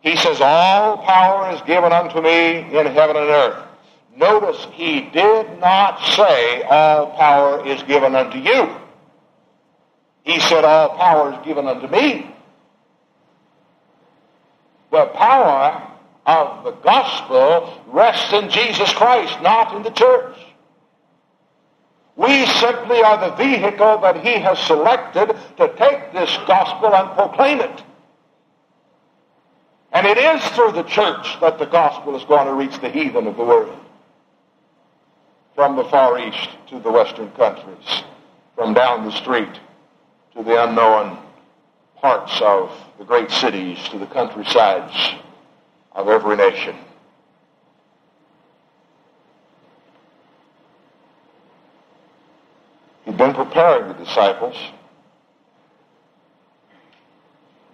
he 0.00 0.16
says, 0.16 0.40
All 0.40 0.98
power 0.98 1.50
is 1.54 1.60
given 1.62 1.92
unto 1.92 2.20
me 2.20 2.58
in 2.58 2.86
heaven 2.86 3.16
and 3.16 3.28
earth. 3.28 3.64
Notice 4.16 4.66
he 4.72 5.02
did 5.10 5.60
not 5.60 6.00
say, 6.14 6.62
All 6.62 7.16
power 7.16 7.66
is 7.66 7.82
given 7.84 8.14
unto 8.14 8.38
you. 8.38 8.74
He 10.24 10.40
said, 10.40 10.64
All 10.64 10.96
power 10.96 11.32
is 11.32 11.46
given 11.46 11.66
unto 11.66 11.88
me. 11.88 12.34
The 14.90 15.06
power 15.06 15.88
of 16.26 16.64
the 16.64 16.72
gospel 16.72 17.82
rests 17.88 18.32
in 18.32 18.50
Jesus 18.50 18.92
Christ, 18.92 19.40
not 19.42 19.74
in 19.74 19.82
the 19.82 19.90
church. 19.90 20.36
We 22.16 22.46
simply 22.46 23.02
are 23.02 23.30
the 23.30 23.36
vehicle 23.36 23.98
that 24.00 24.16
he 24.24 24.40
has 24.40 24.58
selected 24.58 25.36
to 25.56 25.68
take 25.76 26.12
this 26.12 26.36
gospel 26.46 26.94
and 26.94 27.14
proclaim 27.14 27.60
it. 27.60 27.82
And 29.92 30.06
it 30.06 30.18
is 30.18 30.44
through 30.50 30.72
the 30.72 30.82
church 30.82 31.40
that 31.40 31.58
the 31.58 31.66
gospel 31.66 32.16
is 32.16 32.24
going 32.24 32.46
to 32.46 32.54
reach 32.54 32.80
the 32.80 32.90
heathen 32.90 33.26
of 33.26 33.36
the 33.36 33.44
world. 33.44 33.78
From 35.54 35.76
the 35.76 35.84
Far 35.84 36.18
East 36.18 36.50
to 36.70 36.78
the 36.80 36.90
Western 36.90 37.30
countries, 37.32 38.02
from 38.54 38.74
down 38.74 39.04
the 39.04 39.12
street 39.12 39.60
to 40.34 40.42
the 40.42 40.62
unknown 40.62 41.18
parts 42.00 42.40
of 42.40 42.70
the 42.98 43.04
great 43.04 43.30
cities 43.30 43.78
to 43.90 43.98
the 43.98 44.06
countrysides 44.06 45.14
of 45.92 46.08
every 46.08 46.36
nation. 46.36 46.76
He'd 53.04 53.16
been 53.16 53.34
preparing 53.34 53.88
the 53.88 53.94
disciples. 54.04 54.56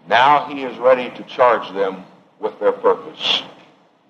Now 0.09 0.47
he 0.47 0.62
is 0.62 0.78
ready 0.78 1.11
to 1.16 1.23
charge 1.25 1.73
them 1.75 2.04
with 2.38 2.59
their 2.61 2.73
purpose. 2.73 3.43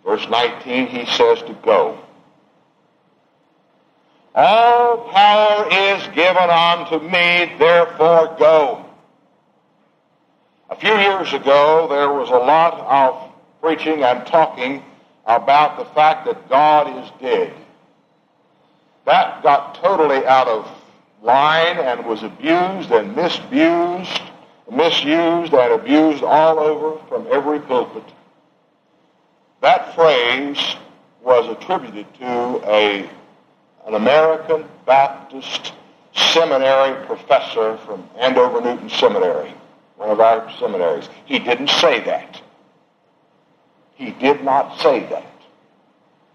Verse 0.05 0.27
19, 0.29 0.87
he 0.89 1.07
says 1.07 1.41
to 1.43 1.57
go. 1.65 1.99
All 4.35 5.09
power 5.11 5.69
is 5.71 6.03
given 6.09 6.51
unto 6.51 6.99
me, 6.99 7.53
therefore 7.59 8.37
go. 8.39 8.84
A 10.75 10.77
few 10.77 10.97
years 10.97 11.33
ago, 11.33 11.87
there 11.89 12.13
was 12.13 12.31
a 12.31 12.33
lot 12.33 12.75
of 12.81 13.31
preaching 13.61 14.03
and 14.03 14.27
talking 14.27 14.83
about 15.25 15.79
the 15.79 15.85
fact 15.95 16.27
that 16.27 16.49
God 16.49 17.05
is 17.05 17.13
dead. 17.21 17.55
That 19.05 19.41
got 19.45 19.77
totally 19.77 20.27
out 20.27 20.49
of 20.49 20.69
line 21.23 21.79
and 21.79 22.05
was 22.05 22.25
abused 22.25 22.91
and 22.91 23.15
misused, 23.15 24.21
misused 24.69 25.55
and 25.55 25.81
abused 25.81 26.25
all 26.25 26.59
over 26.59 26.99
from 27.07 27.29
every 27.31 27.61
pulpit. 27.61 28.13
That 29.61 29.95
phrase 29.95 30.75
was 31.23 31.57
attributed 31.57 32.13
to 32.15 32.61
a, 32.69 33.09
an 33.87 33.95
American 33.95 34.65
Baptist 34.87 35.73
seminary 36.17 37.07
professor 37.07 37.77
from 37.87 38.09
Andover 38.19 38.61
Newton 38.61 38.91
Seminary, 38.91 39.55
one 39.97 40.11
of 40.11 40.21
our 40.21 40.51
seminaries. 40.59 41.09
He 41.25 41.39
didn't 41.39 41.69
say 41.69 42.01
that. 42.05 42.41
He 43.95 44.11
did 44.11 44.43
not 44.43 44.79
say 44.81 45.01
that. 45.11 45.31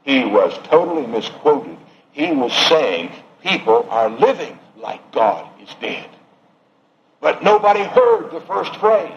He 0.04 0.26
was 0.26 0.58
totally 0.66 1.06
misquoted. 1.06 1.78
He 2.12 2.32
was 2.32 2.54
saying 2.68 3.12
people 3.44 3.86
are 3.90 4.10
living 4.10 4.58
like 4.78 5.12
God 5.12 5.50
is 5.62 5.70
dead. 5.82 6.10
But 7.22 7.44
nobody 7.44 7.84
heard 7.84 8.32
the 8.32 8.42
first 8.42 8.76
phrase. 8.78 9.12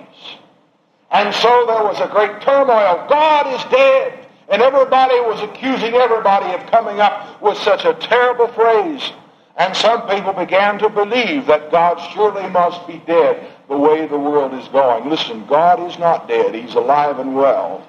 And 1.10 1.32
so 1.34 1.66
there 1.66 1.84
was 1.84 2.00
a 2.00 2.08
great 2.08 2.40
turmoil. 2.42 3.06
God 3.08 3.46
is 3.54 3.64
dead. 3.70 4.26
And 4.48 4.60
everybody 4.60 5.14
was 5.20 5.40
accusing 5.40 5.94
everybody 5.94 6.52
of 6.52 6.68
coming 6.70 7.00
up 7.00 7.40
with 7.40 7.56
such 7.58 7.84
a 7.84 7.94
terrible 7.94 8.48
phrase. 8.48 9.12
And 9.56 9.76
some 9.76 10.08
people 10.08 10.32
began 10.32 10.78
to 10.78 10.88
believe 10.88 11.46
that 11.46 11.70
God 11.70 11.96
surely 12.12 12.48
must 12.50 12.86
be 12.86 13.02
dead 13.06 13.46
the 13.72 13.78
way 13.78 14.06
the 14.06 14.18
world 14.18 14.52
is 14.52 14.68
going. 14.68 15.08
Listen, 15.08 15.46
God 15.46 15.80
is 15.90 15.98
not 15.98 16.28
dead. 16.28 16.54
He's 16.54 16.74
alive 16.74 17.18
and 17.18 17.34
well. 17.34 17.86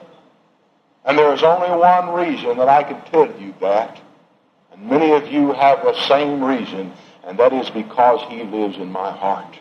And 1.03 1.17
there 1.17 1.33
is 1.33 1.43
only 1.43 1.69
one 1.77 2.13
reason 2.13 2.57
that 2.57 2.69
I 2.69 2.83
can 2.83 3.01
tell 3.11 3.27
you 3.39 3.53
that. 3.59 4.01
And 4.71 4.89
many 4.89 5.11
of 5.11 5.27
you 5.27 5.51
have 5.51 5.83
the 5.83 5.99
same 6.07 6.41
reason, 6.41 6.93
and 7.25 7.37
that 7.37 7.51
is 7.51 7.69
because 7.69 8.21
he 8.31 8.43
lives 8.43 8.77
in 8.77 8.93
my 8.93 9.11
heart. 9.11 9.59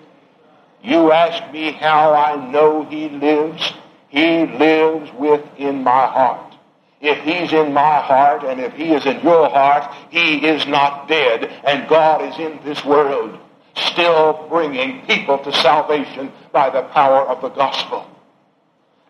You 0.84 1.10
ask 1.10 1.52
me 1.52 1.72
how 1.72 2.12
I 2.12 2.50
know 2.52 2.84
he 2.84 3.08
lives. 3.08 3.72
He 4.08 4.46
lives 4.46 5.10
within 5.18 5.82
my 5.82 6.06
heart. 6.06 6.54
If 7.00 7.18
he's 7.24 7.52
in 7.52 7.72
my 7.72 8.00
heart 8.00 8.44
and 8.44 8.60
if 8.60 8.74
he 8.74 8.92
is 8.92 9.04
in 9.06 9.20
your 9.22 9.48
heart, 9.48 9.92
he 10.10 10.46
is 10.46 10.64
not 10.68 11.08
dead 11.08 11.50
and 11.64 11.88
God 11.88 12.22
is 12.22 12.38
in 12.38 12.60
this 12.64 12.84
world 12.84 13.40
still 13.74 14.46
bringing 14.48 15.06
people 15.06 15.38
to 15.38 15.52
salvation 15.52 16.32
by 16.52 16.70
the 16.70 16.82
power 16.82 17.26
of 17.26 17.40
the 17.40 17.48
gospel. 17.50 18.06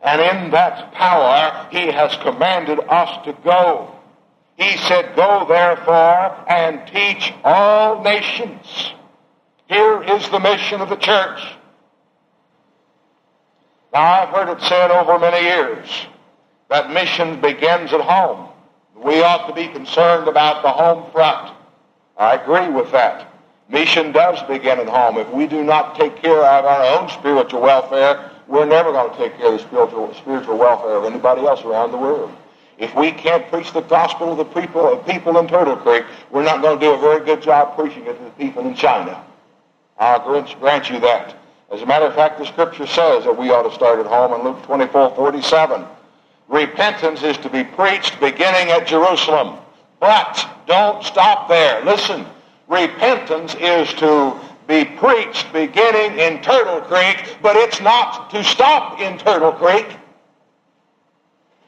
And 0.03 0.21
in 0.21 0.51
that 0.51 0.93
power, 0.93 1.69
he 1.71 1.87
has 1.87 2.17
commanded 2.17 2.81
us 2.89 3.25
to 3.25 3.33
go. 3.45 3.95
He 4.57 4.77
said, 4.79 5.15
Go 5.15 5.47
therefore 5.49 6.45
and 6.49 6.87
teach 6.89 7.33
all 7.45 8.03
nations. 8.03 8.93
Here 9.69 10.03
is 10.03 10.29
the 10.29 10.41
mission 10.41 10.81
of 10.81 10.89
the 10.89 10.97
church. 10.97 11.41
Now, 13.93 14.23
I've 14.23 14.29
heard 14.31 14.49
it 14.57 14.63
said 14.63 14.91
over 14.91 15.19
many 15.19 15.47
years 15.47 16.07
that 16.69 16.91
mission 16.91 17.41
begins 17.41 17.93
at 17.93 18.01
home. 18.01 18.49
We 18.97 19.23
ought 19.23 19.47
to 19.49 19.55
be 19.55 19.69
concerned 19.69 20.29
about 20.29 20.63
the 20.63 20.71
home 20.71 21.11
front. 21.13 21.55
I 22.17 22.35
agree 22.35 22.69
with 22.69 22.91
that. 22.93 23.32
Mission 23.73 24.13
does 24.13 24.43
begin 24.43 24.79
at 24.79 24.89
home. 24.89 25.17
If 25.17 25.31
we 25.31 25.47
do 25.47 25.65
not 25.65 25.97
take 25.97 26.17
care 26.17 26.45
of 26.45 26.65
our 26.67 27.01
own 27.01 27.09
spiritual 27.09 27.63
welfare, 27.63 28.31
we're 28.47 28.67
never 28.67 28.93
going 28.93 29.11
to 29.11 29.17
take 29.17 29.39
care 29.39 29.47
of 29.47 29.55
the 29.55 29.59
spiritual, 29.61 30.13
spiritual 30.13 30.59
welfare 30.59 30.97
of 30.97 31.05
anybody 31.05 31.47
else 31.47 31.65
around 31.65 31.91
the 31.91 31.97
world. 31.97 32.31
If 32.77 32.95
we 32.95 33.13
can't 33.13 33.49
preach 33.49 33.73
the 33.73 33.81
gospel 33.81 34.37
to 34.37 34.45
the 34.45 34.61
people, 34.61 34.87
of 34.93 35.07
people 35.07 35.39
in 35.39 35.49
Turtle 35.49 35.77
Creek, 35.77 36.05
we're 36.31 36.45
not 36.45 36.61
going 36.61 36.79
to 36.79 36.85
do 36.85 36.93
a 36.93 36.99
very 36.99 37.25
good 37.25 37.41
job 37.41 37.75
preaching 37.75 38.05
it 38.05 38.19
to 38.19 38.25
the 38.25 38.31
people 38.33 38.67
in 38.67 38.75
China. 38.75 39.25
I'll 39.99 40.21
grant 40.21 40.91
you 40.91 41.01
that. 41.01 41.35
As 41.73 41.81
a 41.81 41.87
matter 41.87 42.05
of 42.05 42.15
fact, 42.15 42.39
the 42.39 42.45
scripture 42.45 42.87
says 42.87 43.25
that 43.25 43.39
we 43.39 43.49
ought 43.49 43.63
to 43.63 43.75
start 43.75 43.99
at 44.01 44.07
home 44.07 44.39
in 44.39 44.45
Luke 44.45 44.63
24, 44.65 45.15
47. 45.15 45.87
Repentance 46.49 47.23
is 47.23 47.39
to 47.39 47.49
be 47.49 47.65
preached 47.65 48.21
beginning 48.21 48.71
at 48.71 48.87
Jerusalem. 48.87 49.59
But 49.99 50.47
don't 50.67 51.03
stop 51.03 51.49
there. 51.49 51.83
Listen, 51.87 52.27
repentance 52.73 53.55
is 53.61 53.93
to 53.95 54.35
be 54.67 54.85
preached 54.85 55.53
beginning 55.53 56.19
in 56.19 56.43
Turtle 56.43 56.81
Creek, 56.81 57.37
but 57.43 57.55
it's 57.57 57.81
not 57.81 58.31
to 58.31 58.43
stop 58.43 59.01
in 59.01 59.19
Turtle 59.19 59.53
Creek, 59.53 59.87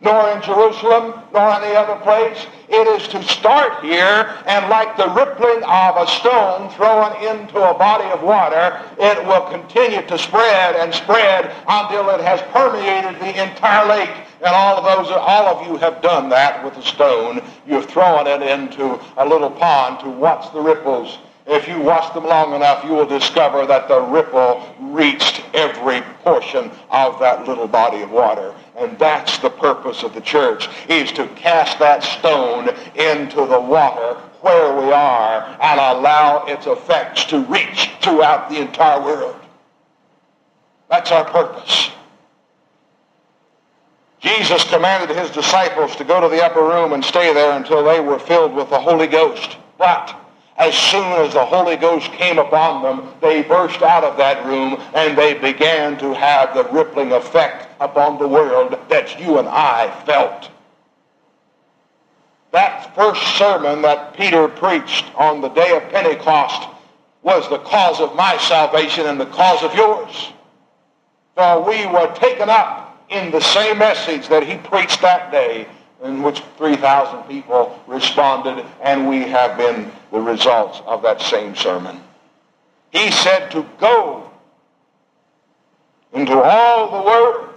nor 0.01 0.31
in 0.31 0.43
Jerusalem, 0.43 1.21
nor 1.33 1.51
any 1.51 1.77
other 1.77 1.97
place. 1.97 2.47
It 2.69 2.87
is 2.89 3.07
to 3.09 3.23
start 3.23 3.85
here, 3.85 4.35
and 4.47 4.69
like 4.71 4.97
the 4.97 5.09
rippling 5.11 5.63
of 5.65 5.97
a 5.97 6.07
stone 6.07 6.71
thrown 6.71 7.13
into 7.23 7.59
a 7.59 7.77
body 7.77 8.11
of 8.11 8.23
water, 8.23 8.81
it 8.99 9.27
will 9.27 9.43
continue 9.51 10.03
to 10.07 10.19
spread 10.19 10.77
and 10.77 10.95
spread 10.95 11.53
until 11.69 12.11
it 12.11 12.21
has 12.21 12.41
permeated 12.53 13.21
the 13.21 13.43
entire 13.43 13.87
lake. 13.89 14.15
And 14.45 14.55
all 14.55 14.77
of 14.77 14.85
those, 14.85 15.11
all 15.11 15.47
of 15.47 15.67
you 15.67 15.77
have 15.79 16.03
done 16.03 16.29
that 16.29 16.65
with 16.65 16.77
a 16.77 16.83
stone. 16.83 17.43
You've 17.67 17.87
thrown 17.87 18.27
it 18.27 18.43
into 18.43 19.01
a 19.17 19.27
little 19.27 19.51
pond 19.51 20.01
to 20.01 20.11
watch 20.11 20.53
the 20.53 20.61
ripples 20.61 21.19
if 21.47 21.69
you 21.69 21.79
watch 21.79 22.15
them 22.15 22.25
long 22.25 22.55
enough, 22.55 22.85
you 22.85 22.93
will 22.93 23.07
discover 23.07 23.67
that 23.67 23.87
the 23.87 24.01
ripple 24.01 24.67
reached 24.81 25.45
every 25.53 26.01
portion 26.23 26.71
of 26.91 27.21
that 27.21 27.47
little 27.47 27.69
body 27.69 28.01
of 28.01 28.11
water. 28.11 28.55
And 28.79 28.99
that's 28.99 29.39
the 29.39 29.51
purpose 29.51 30.03
of 30.03 30.15
the 30.15 30.23
church, 30.23 30.69
is 30.89 31.13
to 31.13 31.29
cast 31.29 31.79
that 31.81 32.03
stone 32.03 32.69
into 32.97 33.45
the 33.45 33.61
water 33.61 34.19
where 34.41 34.75
we 34.75 34.91
are 34.93 35.43
and 35.61 35.81
allow 35.81 36.45
its 36.47 36.67
effects 36.67 37.25
to 37.27 37.41
reach 37.41 37.91
throughout 38.01 38.49
the 38.49 38.61
entire 38.61 39.03
world. 39.03 39.37
That's 40.89 41.13
our 41.13 41.25
purpose. 41.25 41.91
Jesus 44.25 44.65
commanded 44.65 45.15
his 45.15 45.31
disciples 45.31 45.95
to 45.97 46.03
go 46.03 46.19
to 46.19 46.35
the 46.35 46.43
upper 46.43 46.63
room 46.63 46.95
and 46.95 47.05
stay 47.05 47.35
there 47.35 47.59
until 47.59 47.85
they 47.85 48.01
were 48.01 48.19
filled 48.19 48.55
with 48.55 48.71
the 48.71 48.81
Holy 48.81 49.07
Ghost. 49.07 49.59
But 49.77 50.19
as 50.57 50.75
soon 50.75 51.05
as 51.05 51.35
the 51.35 51.45
Holy 51.45 51.77
Ghost 51.77 52.11
came 52.13 52.39
upon 52.39 52.83
them, 52.83 53.13
they 53.21 53.43
burst 53.43 53.83
out 53.83 54.03
of 54.03 54.17
that 54.17 54.47
room 54.47 54.81
and 54.95 55.17
they 55.19 55.35
began 55.35 55.99
to 55.99 56.15
have 56.15 56.55
the 56.55 56.65
rippling 56.73 57.13
effect 57.13 57.69
upon 57.81 58.19
the 58.19 58.27
world 58.27 58.79
that 58.89 59.21
you 59.21 59.39
and 59.39 59.47
I 59.47 59.95
felt. 60.07 60.51
That 62.51 62.95
first 62.95 63.37
sermon 63.37 63.83
that 63.83 64.15
Peter 64.15 64.49
preached 64.49 65.05
on 65.17 65.43
the 65.43 65.51
day 65.51 65.77
of 65.77 65.83
Pentecost 65.91 66.67
was 67.23 67.47
the 67.51 67.59
cause 67.59 68.01
of 68.01 68.17
my 68.17 68.39
salvation 68.39 69.07
and 69.07 69.21
the 69.21 69.27
cause 69.27 69.63
of 69.63 69.75
yours. 69.75 70.33
For 71.35 71.61
we 71.61 71.85
were 71.85 72.11
taken 72.15 72.49
up 72.49 72.84
in 73.11 73.31
the 73.31 73.41
same 73.41 73.79
message 73.79 74.29
that 74.29 74.47
he 74.47 74.57
preached 74.57 75.01
that 75.03 75.31
day 75.31 75.67
in 76.03 76.23
which 76.23 76.41
3,000 76.59 77.23
people 77.25 77.79
responded, 77.87 78.65
and 78.83 79.09
we 79.09 79.21
have 79.21 79.57
been 79.57 79.91
the 80.13 80.21
results 80.21 80.83
of 80.87 81.03
that 81.03 81.21
same 81.21 81.55
sermon. 81.55 82.01
He 82.91 83.11
said 83.11 83.51
to 83.51 83.67
go 83.79 84.31
into 86.13 86.35
all 86.35 87.01
the 87.01 87.07
world, 87.07 87.51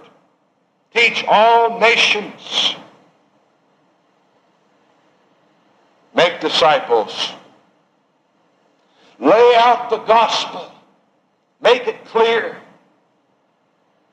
teach 0.94 1.24
all 1.28 1.80
nations, 1.80 2.76
make 6.16 6.40
disciples, 6.40 7.34
lay 9.20 9.56
out 9.58 9.90
the 9.90 10.00
gospel, 10.00 10.72
make 11.62 11.88
it 11.88 12.04
clear. 12.06 12.58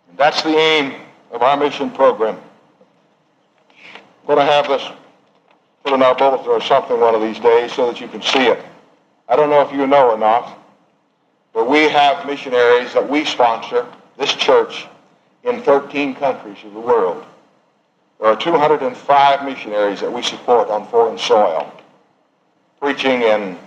And 0.09 0.19
that's 0.19 0.43
the 0.43 0.57
aim 0.57 1.04
of 1.35 1.43
our 1.43 1.57
mission 1.57 1.91
program 1.91 2.41
I'm 4.25 4.27
going 4.27 4.39
to 4.39 4.51
have 4.51 4.69
this 4.69 4.83
put 5.83 5.93
in 5.93 6.03
our 6.03 6.15
bulletin 6.15 6.47
or 6.47 6.63
something 6.63 6.99
one 6.99 7.15
of 7.15 7.21
these 7.21 7.39
days 7.39 7.75
so 7.75 7.89
that 7.89 8.01
you 8.01 8.09
can 8.09 8.23
see 8.23 8.47
it. 8.47 8.59
I 9.29 9.37
don't 9.37 9.51
know 9.51 9.61
if 9.61 9.71
you 9.71 9.87
know 9.87 10.13
or 10.13 10.17
not, 10.17 10.59
but 11.53 11.69
we 11.69 11.91
have 11.91 12.25
missionaries 12.27 12.95
that 12.95 13.07
we 13.07 13.27
sponsor, 13.27 13.87
this 14.17 14.33
church, 14.33 14.87
in 15.43 15.61
13 15.61 16.15
countries 16.15 16.57
of 16.65 16.73
the 16.73 16.81
world. 16.81 17.23
There 18.19 18.29
are 18.29 18.37
205 18.37 19.45
missionaries 19.45 20.01
that 20.01 20.11
we 20.11 20.23
support 20.23 20.71
on 20.71 20.89
foreign 20.89 21.19
soil, 21.19 21.71
preaching 22.81 23.21
in 23.21 23.59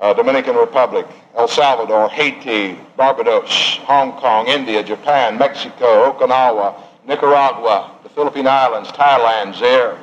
uh, 0.00 0.14
Dominican 0.14 0.56
Republic, 0.56 1.06
El 1.36 1.46
Salvador, 1.46 2.08
Haiti, 2.08 2.78
Barbados, 2.96 3.76
Hong 3.82 4.12
Kong, 4.12 4.46
India, 4.48 4.82
Japan, 4.82 5.36
Mexico, 5.36 6.10
Okinawa, 6.10 6.74
Nicaragua, 7.06 7.92
the 8.02 8.08
Philippine 8.08 8.46
Islands, 8.46 8.90
Thailand, 8.90 9.54
Zaire, 9.54 9.98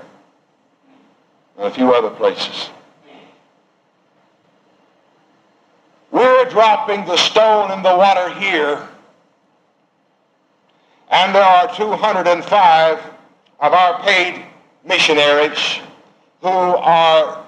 and 1.57 1.67
a 1.67 1.71
few 1.71 1.93
other 1.93 2.10
places. 2.10 2.69
We're 6.12 6.45
dropping 6.49 7.05
the 7.05 7.17
stone 7.17 7.71
in 7.71 7.83
the 7.83 7.95
water 7.95 8.33
here, 8.39 8.88
and 11.10 11.36
there 11.36 11.43
are 11.43 11.73
205 11.75 12.99
of 13.60 13.73
our 13.73 14.01
paid 14.01 14.45
missionaries 14.86 15.79
who 16.41 16.47
are 16.47 17.45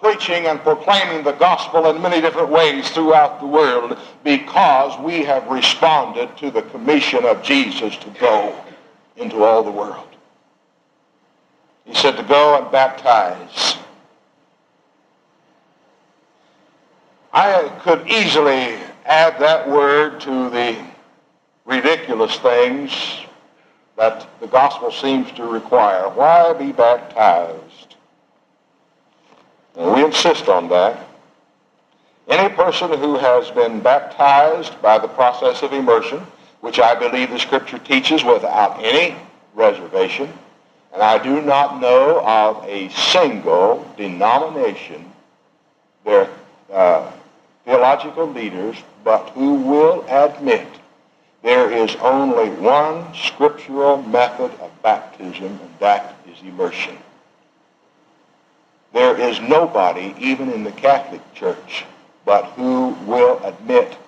preaching 0.00 0.46
and 0.46 0.60
proclaiming 0.60 1.24
the 1.24 1.32
gospel 1.32 1.88
in 1.88 2.02
many 2.02 2.20
different 2.20 2.50
ways 2.50 2.90
throughout 2.90 3.40
the 3.40 3.46
world 3.46 3.98
because 4.22 4.98
we 5.02 5.24
have 5.24 5.46
responded 5.46 6.36
to 6.36 6.50
the 6.50 6.62
commission 6.62 7.24
of 7.24 7.42
Jesus 7.42 7.96
to 7.96 8.10
go 8.20 8.63
into 9.16 9.44
all 9.44 9.62
the 9.62 9.70
world. 9.70 10.08
He 11.84 11.94
said 11.94 12.16
to 12.16 12.22
go 12.22 12.60
and 12.60 12.70
baptize. 12.70 13.76
I 17.32 17.68
could 17.80 18.08
easily 18.08 18.78
add 19.04 19.38
that 19.40 19.68
word 19.68 20.20
to 20.20 20.50
the 20.50 20.76
ridiculous 21.64 22.36
things 22.38 23.20
that 23.96 24.26
the 24.40 24.46
gospel 24.46 24.90
seems 24.90 25.30
to 25.32 25.44
require. 25.44 26.08
Why 26.10 26.52
be 26.52 26.72
baptized? 26.72 27.96
And 29.76 29.92
we 29.92 30.04
insist 30.04 30.48
on 30.48 30.68
that. 30.68 31.08
Any 32.28 32.54
person 32.54 32.90
who 32.98 33.18
has 33.18 33.50
been 33.50 33.80
baptized 33.80 34.80
by 34.80 34.98
the 34.98 35.08
process 35.08 35.62
of 35.62 35.72
immersion, 35.72 36.26
which 36.64 36.80
I 36.80 36.94
believe 36.94 37.28
the 37.28 37.38
Scripture 37.38 37.76
teaches 37.76 38.24
without 38.24 38.82
any 38.82 39.14
reservation, 39.54 40.32
and 40.94 41.02
I 41.02 41.22
do 41.22 41.42
not 41.42 41.78
know 41.78 42.24
of 42.24 42.64
a 42.64 42.88
single 42.88 43.86
denomination, 43.98 45.12
their 46.06 46.30
uh, 46.72 47.12
theological 47.66 48.26
leaders, 48.32 48.78
but 49.04 49.28
who 49.32 49.56
will 49.56 50.06
admit 50.08 50.66
there 51.42 51.70
is 51.70 51.96
only 51.96 52.48
one 52.48 53.14
scriptural 53.14 54.00
method 54.00 54.50
of 54.58 54.70
baptism, 54.82 55.44
and 55.44 55.70
that 55.80 56.16
is 56.26 56.40
immersion. 56.40 56.96
There 58.94 59.20
is 59.20 59.38
nobody, 59.42 60.14
even 60.18 60.50
in 60.50 60.64
the 60.64 60.72
Catholic 60.72 61.20
Church, 61.34 61.84
but 62.24 62.46
who 62.52 62.96
will 63.04 63.38
admit 63.44 63.98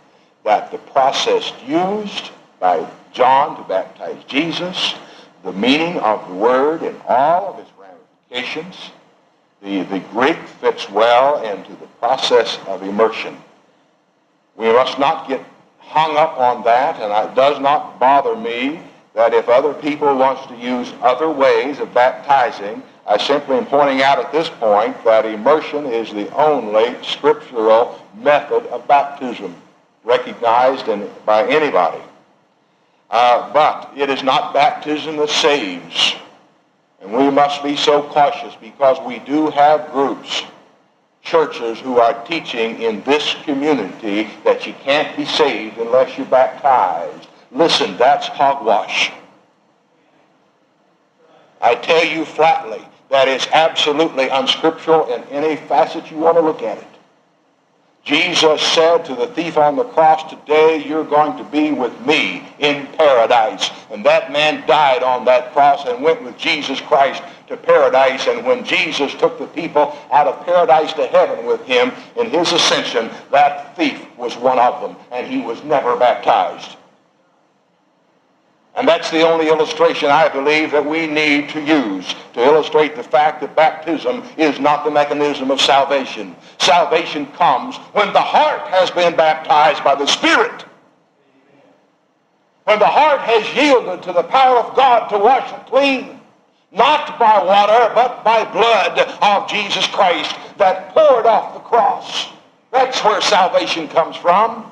that 0.44 0.70
the 0.70 0.78
process 0.78 1.52
used 1.66 2.30
by 2.58 2.88
John 3.12 3.56
to 3.56 3.68
baptize 3.68 4.22
Jesus, 4.24 4.94
the 5.42 5.52
meaning 5.52 5.98
of 6.00 6.26
the 6.28 6.34
word 6.34 6.82
and 6.82 7.00
all 7.06 7.54
of 7.54 7.58
its 7.58 7.70
ramifications, 7.78 8.90
the, 9.62 9.82
the 9.84 10.00
Greek 10.10 10.38
fits 10.60 10.90
well 10.90 11.42
into 11.44 11.72
the 11.76 11.86
process 11.98 12.58
of 12.66 12.82
immersion. 12.82 13.36
We 14.56 14.72
must 14.72 14.98
not 14.98 15.28
get 15.28 15.44
hung 15.78 16.16
up 16.16 16.38
on 16.38 16.64
that, 16.64 17.00
and 17.00 17.30
it 17.30 17.34
does 17.34 17.60
not 17.60 17.98
bother 17.98 18.36
me 18.36 18.80
that 19.14 19.32
if 19.32 19.48
other 19.48 19.72
people 19.72 20.14
want 20.14 20.46
to 20.48 20.56
use 20.56 20.92
other 21.00 21.30
ways 21.30 21.78
of 21.78 21.92
baptizing, 21.94 22.82
I 23.06 23.16
simply 23.16 23.56
am 23.56 23.66
pointing 23.66 24.02
out 24.02 24.18
at 24.18 24.32
this 24.32 24.48
point 24.48 25.02
that 25.04 25.24
immersion 25.24 25.86
is 25.86 26.12
the 26.12 26.28
only 26.34 26.96
scriptural 27.02 28.00
method 28.16 28.66
of 28.66 28.86
baptism 28.88 29.54
recognized 30.04 30.88
in, 30.88 31.08
by 31.24 31.46
anybody. 31.48 32.02
Uh, 33.10 33.52
but 33.52 33.92
it 33.96 34.10
is 34.10 34.22
not 34.22 34.52
baptism 34.52 35.16
that 35.16 35.28
saves. 35.28 36.16
And 37.00 37.12
we 37.12 37.30
must 37.30 37.62
be 37.62 37.76
so 37.76 38.02
cautious 38.02 38.54
because 38.60 38.98
we 39.06 39.20
do 39.20 39.48
have 39.50 39.92
groups, 39.92 40.42
churches 41.22 41.78
who 41.78 41.98
are 41.98 42.24
teaching 42.24 42.82
in 42.82 43.02
this 43.02 43.34
community 43.44 44.28
that 44.44 44.66
you 44.66 44.72
can't 44.82 45.16
be 45.16 45.24
saved 45.24 45.78
unless 45.78 46.16
you're 46.16 46.26
baptized. 46.26 47.28
Listen, 47.52 47.96
that's 47.96 48.26
hogwash. 48.26 49.12
I 51.60 51.74
tell 51.74 52.04
you 52.04 52.24
flatly, 52.24 52.84
that 53.10 53.28
is 53.28 53.46
absolutely 53.52 54.28
unscriptural 54.28 55.12
in 55.12 55.22
any 55.24 55.56
facet 55.56 56.10
you 56.10 56.16
want 56.16 56.36
to 56.36 56.42
look 56.42 56.62
at 56.62 56.78
it. 56.78 56.95
Jesus 58.06 58.62
said 58.62 59.04
to 59.06 59.16
the 59.16 59.26
thief 59.26 59.58
on 59.58 59.74
the 59.74 59.82
cross, 59.82 60.30
today 60.30 60.80
you're 60.86 61.04
going 61.04 61.36
to 61.36 61.50
be 61.50 61.72
with 61.72 61.92
me 62.06 62.46
in 62.60 62.86
paradise. 62.96 63.68
And 63.90 64.06
that 64.06 64.30
man 64.30 64.64
died 64.64 65.02
on 65.02 65.24
that 65.24 65.52
cross 65.52 65.84
and 65.86 66.04
went 66.04 66.22
with 66.22 66.38
Jesus 66.38 66.80
Christ 66.80 67.20
to 67.48 67.56
paradise. 67.56 68.28
And 68.28 68.46
when 68.46 68.64
Jesus 68.64 69.12
took 69.14 69.40
the 69.40 69.48
people 69.48 69.98
out 70.12 70.28
of 70.28 70.46
paradise 70.46 70.92
to 70.92 71.08
heaven 71.08 71.46
with 71.46 71.62
him 71.62 71.90
in 72.16 72.30
his 72.30 72.52
ascension, 72.52 73.10
that 73.32 73.74
thief 73.74 74.06
was 74.16 74.36
one 74.36 74.60
of 74.60 74.80
them. 74.80 74.94
And 75.10 75.26
he 75.26 75.40
was 75.40 75.64
never 75.64 75.96
baptized. 75.96 76.76
And 78.76 78.86
that's 78.86 79.10
the 79.10 79.22
only 79.22 79.48
illustration 79.48 80.10
I 80.10 80.28
believe 80.28 80.70
that 80.72 80.84
we 80.84 81.06
need 81.06 81.48
to 81.50 81.62
use 81.62 82.14
to 82.34 82.44
illustrate 82.44 82.94
the 82.94 83.02
fact 83.02 83.40
that 83.40 83.56
baptism 83.56 84.22
is 84.36 84.60
not 84.60 84.84
the 84.84 84.90
mechanism 84.90 85.50
of 85.50 85.62
salvation. 85.62 86.36
Salvation 86.58 87.26
comes 87.32 87.76
when 87.94 88.12
the 88.12 88.20
heart 88.20 88.68
has 88.68 88.90
been 88.90 89.16
baptized 89.16 89.82
by 89.82 89.94
the 89.94 90.06
Spirit. 90.06 90.66
When 92.64 92.78
the 92.78 92.86
heart 92.86 93.20
has 93.20 93.56
yielded 93.56 94.02
to 94.02 94.12
the 94.12 94.24
power 94.24 94.58
of 94.58 94.76
God 94.76 95.08
to 95.08 95.18
wash 95.18 95.50
it 95.50 95.66
clean. 95.66 96.20
Not 96.70 97.18
by 97.18 97.42
water, 97.42 97.94
but 97.94 98.22
by 98.24 98.44
blood 98.44 98.98
of 99.22 99.48
Jesus 99.48 99.86
Christ 99.86 100.36
that 100.58 100.90
poured 100.90 101.24
off 101.24 101.54
the 101.54 101.60
cross. 101.60 102.28
That's 102.72 103.02
where 103.02 103.22
salvation 103.22 103.88
comes 103.88 104.16
from. 104.16 104.70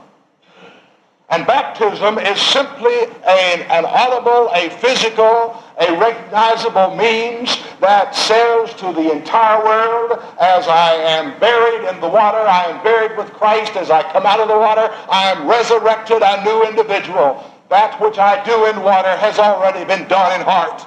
And 1.31 1.47
baptism 1.47 2.19
is 2.19 2.39
simply 2.41 2.95
a, 3.25 3.65
an 3.71 3.87
audible, 3.87 4.51
a 4.53 4.69
physical, 4.79 5.63
a 5.81 5.99
recognizable 5.99 6.95
means 6.97 7.57
that 7.81 8.15
says 8.15 8.75
to 8.75 8.93
the 8.93 9.11
entire 9.11 9.65
world, 9.65 10.23
as 10.39 10.69
I 10.69 10.93
am 10.95 11.39
buried 11.41 11.89
in 11.89 12.01
the 12.01 12.09
water, 12.09 12.39
I 12.39 12.67
am 12.67 12.85
buried 12.85 13.17
with 13.17 13.33
Christ. 13.33 13.75
As 13.75 13.91
I 13.91 14.03
come 14.13 14.27
out 14.27 14.39
of 14.39 14.49
the 14.49 14.59
water, 14.59 14.89
I 15.11 15.33
am 15.33 15.49
resurrected, 15.49 16.23
a 16.23 16.45
new 16.45 16.65
individual. 16.65 17.43
That 17.71 17.99
which 18.01 18.19
I 18.19 18.45
do 18.45 18.67
in 18.67 18.83
water 18.83 19.17
has 19.17 19.39
already 19.39 19.85
been 19.87 20.07
done 20.09 20.39
in 20.39 20.47
heart. 20.47 20.87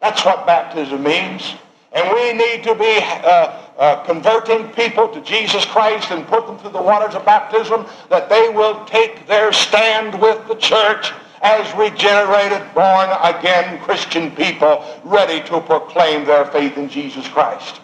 That's 0.00 0.24
what 0.24 0.46
baptism 0.46 1.02
means. 1.02 1.54
And 1.92 2.12
we 2.12 2.32
need 2.32 2.64
to 2.64 2.74
be 2.74 2.98
uh, 3.00 3.63
uh, 3.78 3.96
converting 4.04 4.68
people 4.70 5.08
to 5.08 5.20
Jesus 5.22 5.64
Christ 5.64 6.10
and 6.10 6.26
put 6.26 6.46
them 6.46 6.58
through 6.58 6.70
the 6.70 6.82
waters 6.82 7.14
of 7.14 7.24
baptism, 7.24 7.86
that 8.08 8.28
they 8.28 8.48
will 8.48 8.84
take 8.84 9.26
their 9.26 9.52
stand 9.52 10.20
with 10.20 10.46
the 10.48 10.54
church 10.56 11.12
as 11.42 11.74
regenerated, 11.76 12.62
born 12.74 13.10
again 13.22 13.78
Christian 13.82 14.30
people 14.30 14.84
ready 15.04 15.46
to 15.48 15.60
proclaim 15.60 16.24
their 16.24 16.46
faith 16.46 16.78
in 16.78 16.88
Jesus 16.88 17.28
Christ. 17.28 17.80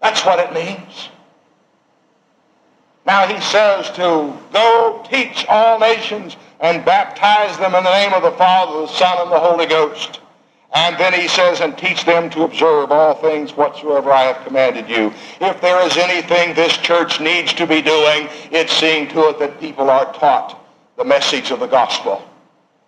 That's 0.00 0.24
what 0.24 0.38
it 0.38 0.54
means. 0.54 1.10
Now 3.04 3.26
he 3.26 3.40
says 3.40 3.90
to 3.90 4.32
go 4.52 5.04
teach 5.10 5.44
all 5.48 5.78
nations 5.78 6.36
and 6.60 6.84
baptize 6.84 7.58
them 7.58 7.74
in 7.74 7.84
the 7.84 7.90
name 7.90 8.14
of 8.14 8.22
the 8.22 8.30
Father, 8.32 8.82
the 8.82 8.86
Son, 8.86 9.18
and 9.20 9.30
the 9.30 9.40
Holy 9.40 9.66
Ghost 9.66 10.21
and 10.74 10.96
then 10.98 11.12
he 11.12 11.28
says, 11.28 11.60
and 11.60 11.76
teach 11.76 12.04
them 12.04 12.30
to 12.30 12.44
observe 12.44 12.90
all 12.90 13.14
things 13.14 13.56
whatsoever 13.56 14.10
I 14.10 14.22
have 14.22 14.44
commanded 14.46 14.88
you. 14.88 15.12
If 15.40 15.60
there 15.60 15.84
is 15.86 15.96
anything 15.98 16.54
this 16.54 16.76
church 16.78 17.20
needs 17.20 17.52
to 17.54 17.66
be 17.66 17.82
doing, 17.82 18.28
it's 18.50 18.72
seeing 18.72 19.08
to 19.08 19.28
it 19.28 19.38
that 19.38 19.60
people 19.60 19.90
are 19.90 20.12
taught 20.14 20.58
the 20.96 21.04
message 21.04 21.50
of 21.50 21.60
the 21.60 21.66
gospel. 21.66 22.26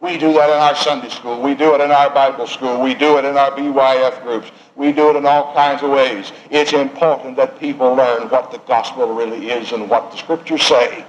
We 0.01 0.19
do 0.19 0.33
that 0.35 0.51
in 0.51 0.57
our 0.57 0.75
Sunday 0.77 1.09
school. 1.09 1.41
We 1.41 1.55
do 1.55 1.75
it 1.75 1.81
in 1.81 1.91
our 1.91 2.11
Bible 2.11 2.47
school. 2.47 2.81
We 2.81 2.95
do 2.95 3.19
it 3.19 3.25
in 3.25 3.37
our 3.37 3.51
BYF 3.53 4.23
groups. 4.23 4.51
We 4.77 4.93
do 4.93 5.11
it 5.11 5.17
in 5.17 5.25
all 5.25 5.55
kinds 5.55 5.83
of 5.83 5.91
ways. 5.91 6.33
It's 6.51 6.73
important 6.73 7.37
that 7.37 7.59
people 7.59 7.95
learn 7.95 8.29
what 8.29 8.51
the 8.51 8.59
gospel 8.59 9.15
really 9.15 9.51
is 9.51 9.73
and 9.73 9.89
what 9.89 10.11
the 10.11 10.19
scriptures 10.19 10.63
say. 10.63 11.07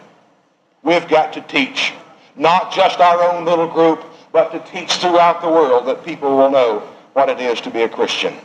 We've 0.83 1.07
got 1.07 1.33
to 1.33 1.41
teach, 1.41 1.93
not 2.35 2.71
just 2.71 2.99
our 2.99 3.21
own 3.23 3.43
little 3.43 3.67
group, 3.67 4.05
but 4.35 4.51
to 4.51 4.59
teach 4.69 4.91
throughout 4.95 5.41
the 5.41 5.47
world 5.47 5.87
that 5.87 6.03
people 6.03 6.35
will 6.35 6.51
know 6.51 6.79
what 7.13 7.29
it 7.29 7.39
is 7.39 7.61
to 7.61 7.69
be 7.69 7.83
a 7.83 7.87
Christian. 7.87 8.35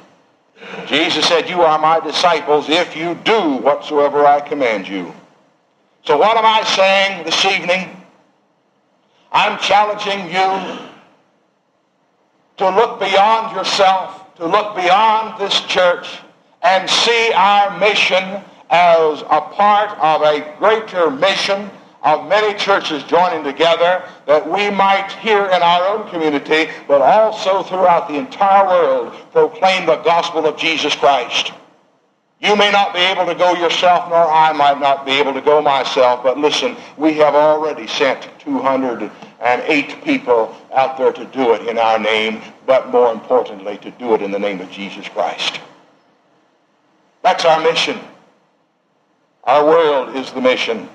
Jesus 0.87 1.27
said, 1.27 1.49
You 1.49 1.63
are 1.63 1.81
my 1.81 1.99
disciples 1.99 2.69
if 2.69 2.97
you 2.97 3.17
do 3.25 3.57
whatsoever 3.57 4.25
I 4.25 4.39
command 4.39 4.87
you. 4.87 5.13
So 6.05 6.17
what 6.17 6.37
am 6.37 6.47
I 6.47 6.63
saying 6.63 7.25
this 7.25 7.45
evening? 7.45 7.89
I'm 9.33 9.59
challenging 9.59 10.27
you 10.27 10.79
to 12.59 12.71
look 12.71 13.01
beyond 13.01 13.57
yourself, 13.57 14.37
to 14.37 14.47
look 14.47 14.77
beyond 14.77 15.41
this 15.41 15.61
church, 15.63 16.21
and 16.63 16.89
see 16.89 17.33
our 17.33 17.77
mission 17.81 18.41
as 18.71 19.23
a 19.23 19.41
part 19.41 19.99
of 19.99 20.23
a 20.23 20.55
greater 20.61 21.11
mission 21.11 21.69
of 22.03 22.29
many 22.29 22.59
churches 22.59 23.03
joining 23.05 23.45
together 23.45 24.03
that 24.27 24.51
we 24.51 24.71
might 24.71 25.13
here 25.21 25.45
in 25.47 25.63
our 25.63 25.87
own 25.87 26.09
community, 26.11 26.71
but 26.89 27.03
also 27.03 27.63
throughout 27.63 28.09
the 28.09 28.17
entire 28.17 28.67
world, 28.67 29.15
proclaim 29.33 29.87
the 29.87 29.97
gospel 29.97 30.47
of 30.47 30.57
Jesus 30.57 30.95
Christ. 30.95 31.53
You 32.41 32.57
may 32.57 32.71
not 32.71 32.95
be 32.95 33.01
able 33.01 33.27
to 33.27 33.35
go 33.35 33.53
yourself, 33.53 34.09
nor 34.09 34.27
I 34.31 34.53
might 34.53 34.81
not 34.81 35.05
be 35.05 35.13
able 35.13 35.35
to 35.35 35.43
go 35.43 35.61
myself, 35.61 36.23
but 36.23 36.39
listen, 36.39 36.75
we 36.97 37.13
have 37.15 37.35
already 37.35 37.87
sent 37.87 38.27
208 38.39 40.03
people 40.03 40.57
out 40.73 40.97
there 40.97 41.13
to 41.13 41.25
do 41.27 41.53
it 41.53 41.69
in 41.69 41.77
our 41.77 41.99
name, 41.99 42.41
but 42.65 42.89
more 42.89 43.13
importantly, 43.13 43.77
to 43.79 43.91
do 43.93 44.15
it 44.15 44.23
in 44.23 44.31
the 44.31 44.39
name 44.39 44.63
of 44.63 44.71
Jesus 44.71 45.07
Christ. 45.09 45.61
That's 47.23 47.45
our 47.45 47.61
mission. 47.61 48.01
Our 49.45 49.67
world 49.67 50.17
is 50.17 50.33
the 50.33 50.41
mission. 50.41 50.89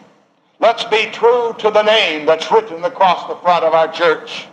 Let's 0.59 0.85
be 0.85 1.07
true 1.11 1.53
to 1.59 1.69
the 1.69 1.83
name 1.83 2.25
that's 2.25 2.51
written 2.51 2.83
across 2.83 3.27
the 3.27 3.35
front 3.35 3.65
of 3.65 3.73
our 3.73 3.91
church. 3.91 4.47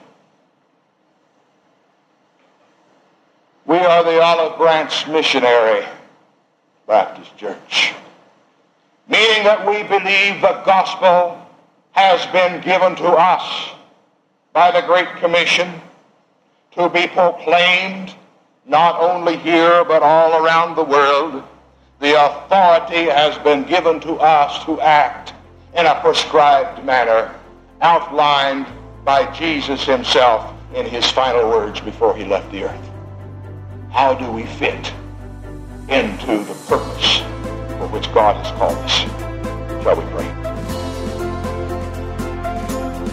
We 3.66 3.78
are 3.78 4.02
the 4.02 4.20
Olive 4.20 4.58
Branch 4.58 5.08
Missionary 5.08 5.86
Baptist 6.86 7.36
Church. 7.36 7.94
meaning 9.08 9.44
that 9.44 9.66
we 9.66 9.82
believe 9.84 10.40
the 10.40 10.62
gospel 10.64 11.38
has 11.92 12.24
been 12.32 12.60
given 12.62 12.96
to 12.96 13.08
us 13.08 13.70
by 14.52 14.70
the 14.70 14.86
Great 14.86 15.08
Commission 15.16 15.80
to 16.72 16.88
be 16.88 17.06
proclaimed 17.06 18.14
not 18.66 19.00
only 19.00 19.36
here 19.36 19.84
but 19.84 20.02
all 20.02 20.44
around 20.44 20.74
the 20.74 20.84
world. 20.84 21.42
The 22.00 22.14
authority 22.24 23.04
has 23.10 23.36
been 23.38 23.64
given 23.64 24.00
to 24.00 24.14
us 24.14 24.64
to 24.64 24.80
act 24.80 25.34
in 25.74 25.86
a 25.86 26.00
prescribed 26.00 26.84
manner 26.84 27.34
outlined 27.80 28.66
by 29.04 29.30
Jesus 29.32 29.84
himself 29.84 30.54
in 30.74 30.86
his 30.86 31.10
final 31.10 31.48
words 31.48 31.80
before 31.80 32.16
he 32.16 32.24
left 32.24 32.50
the 32.52 32.64
earth. 32.64 32.90
How 33.90 34.14
do 34.14 34.30
we 34.30 34.44
fit 34.44 34.92
into 35.88 36.44
the 36.44 36.54
purpose 36.68 37.18
for 37.78 37.88
which 37.88 38.12
God 38.14 38.36
has 38.44 38.56
called 38.58 38.78
us? 38.78 39.82
Shall 39.82 39.96
we 39.96 40.04
pray? 40.12 40.41